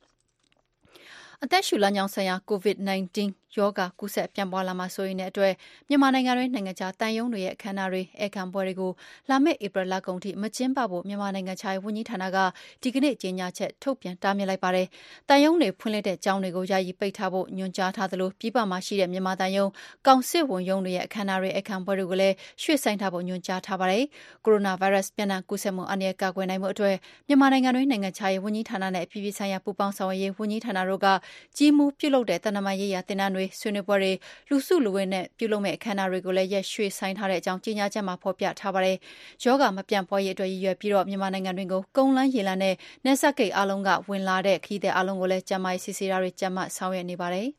[1.43, 3.17] အသက်ရှူလမ်းကြောင်းဆိုင်ရာ COVID-19
[3.57, 5.53] ရောဂါကူးစက်ပြန့်ပွားလာမှာစိုးရိမ်တဲ့အတွက်
[5.89, 8.91] မြန်မာနိုင်ငံတွင်းနိုင်ငံခြားသံရုံးတွေရဲ့အခမ်းအနားတွေ၊ဧည့်ခံပွဲတွေကို
[9.29, 12.37] လာမယ့်ဧပြီလကုန်ထိမကျင်းပဖို့မြန်မာနိုင်ငံခြားရေးဝန်ကြီးဌာနက
[12.83, 14.87] ဒီကနေ့ကြေညာချက်ထုတ်ပြန်တားမြစ်လိုက်ပါတယ်။
[15.29, 19.69] သံရုံးတွေဖွင့်လှစ်တဲ့ကျောင်းတွေကိုယာယီပိတ်ထားဖို့ညွှန်ကြားထားသလိုပြည်ပမှာရှိတဲ့မြန်မာသံရုံး၊
[20.07, 24.03] ကောင်စစ်ဝန်ရုံးတွေရဲ့အခမ်းအနားတွေ၊ဧည့်ခံပွဲတွေကိုလည်းရွှေ့ဆိုင်းထားဖို့ညွှန်ကြားထားပါတယ်။
[24.45, 26.95] ကိုရိုနာဗိုင်းရပ်စ်ပျံ့နှံ့ကူးစက်မှုအန္တရာယ်ကာကွယ်နိုင်ဖို့အတွက်
[27.27, 31.07] မြန်မာနိုင်ငံတွင်းနိုင်ငံခြားရေးဝန်ကြီးဌာနနဲ့အပြည်ပြည်ဆိုင်ရာပူးပေါင်းဆောင်ရွက်ရေးဝန်ကြီးဌာနတို့က
[31.57, 34.11] ကြီးမှူးပြုလုပ်တဲ့သံတမန်ရေးရာသင်တန်းတွေ၊ဆွေးနွေးပွဲတွေ၊
[34.49, 38.97] လူစုလူဝေးနဲ့ပြုလုပ်မယ့်အခမ်းအနားတွေကိုလည်းရက်ရွှေ့ဆိုင်းထားတဲ့အကြောင်းကြေညာချက်မှာဖော်ပြထားပါတယ်။
[39.43, 47.49] ရောဂါမပြန့်ပွားရေးအတွက်ရည်ရွယ်ပြီးမြန်မာနိုင်ငံတွင်းကိုကုန်းလမ်း၊ရေလမ်းနဲ့နယ်စပ်ဂိတ်အားလုံးကဝင်လာတဲ့ခရီးသည်အားလုံးကိုလည်းကျန်းမာရေးစစ်ဆေးတာတွေကြပ်မတ်ဆောင်ရွက်နေပါတယ်။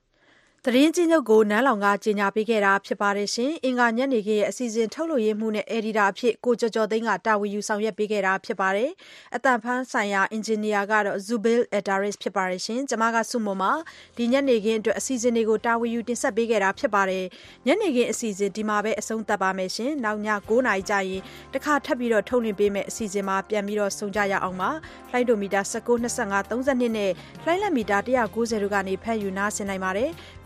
[0.67, 8.91] သတင်းချင်းချုပ်ကိုနန်းလောင်ကကြေညာပေးခဲ့တာဖြစ်ပါတယ်ရှင်။အင်္ဂါညနေခင်းရဲ့အစီအစဉ်ထုတ်လို့ရေးမှုနဲ့အယ်ဒီတာအဖြစ်ကိုကျော်ကျော်သိန်းကတာဝန်ယူဆောင်ရွက်ပေးခဲ့တာဖြစ်ပါတယ်။
[9.37, 13.73] အတန်ဖန်းဆိုင်ရာအင်ဂျင်နီယာကတော့ Zubail Adaris ဖြစ်ပါတယ်ရှင်။ကျွန်မကစုမုံပါ
[14.19, 17.25] ဒီညနေခင်းအတွက်အစီအစဉ်တွေကိုတာဝန်ယူတင်ဆက်ပေးခဲ့တာဖြစ်ပါတယ်။
[17.67, 21.23] ညနေခင်းအစီအစဉ်ဒီမှာပဲအဆုံးသတ်ပါမယ်ရှင်။နောက်ည9:00နာရီကျရင်
[21.55, 24.71] တခါထပ်ပြီးတော့ထုတ်လွှင့်ပေးမယ့်အစီအစဉ်မှာပြန်ပြီးတော့ဆုံကြရအောင်ပါ။
[25.13, 27.13] လိုင်းဒိုမီတာ19 25 32နဲ့
[27.47, 30.11] လိုင်းလက်မီတာ190တို့ကနေဖမ်းယူနားဆင်နိုင်ပါတယ်။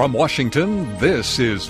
[0.00, 1.68] From Washington, this is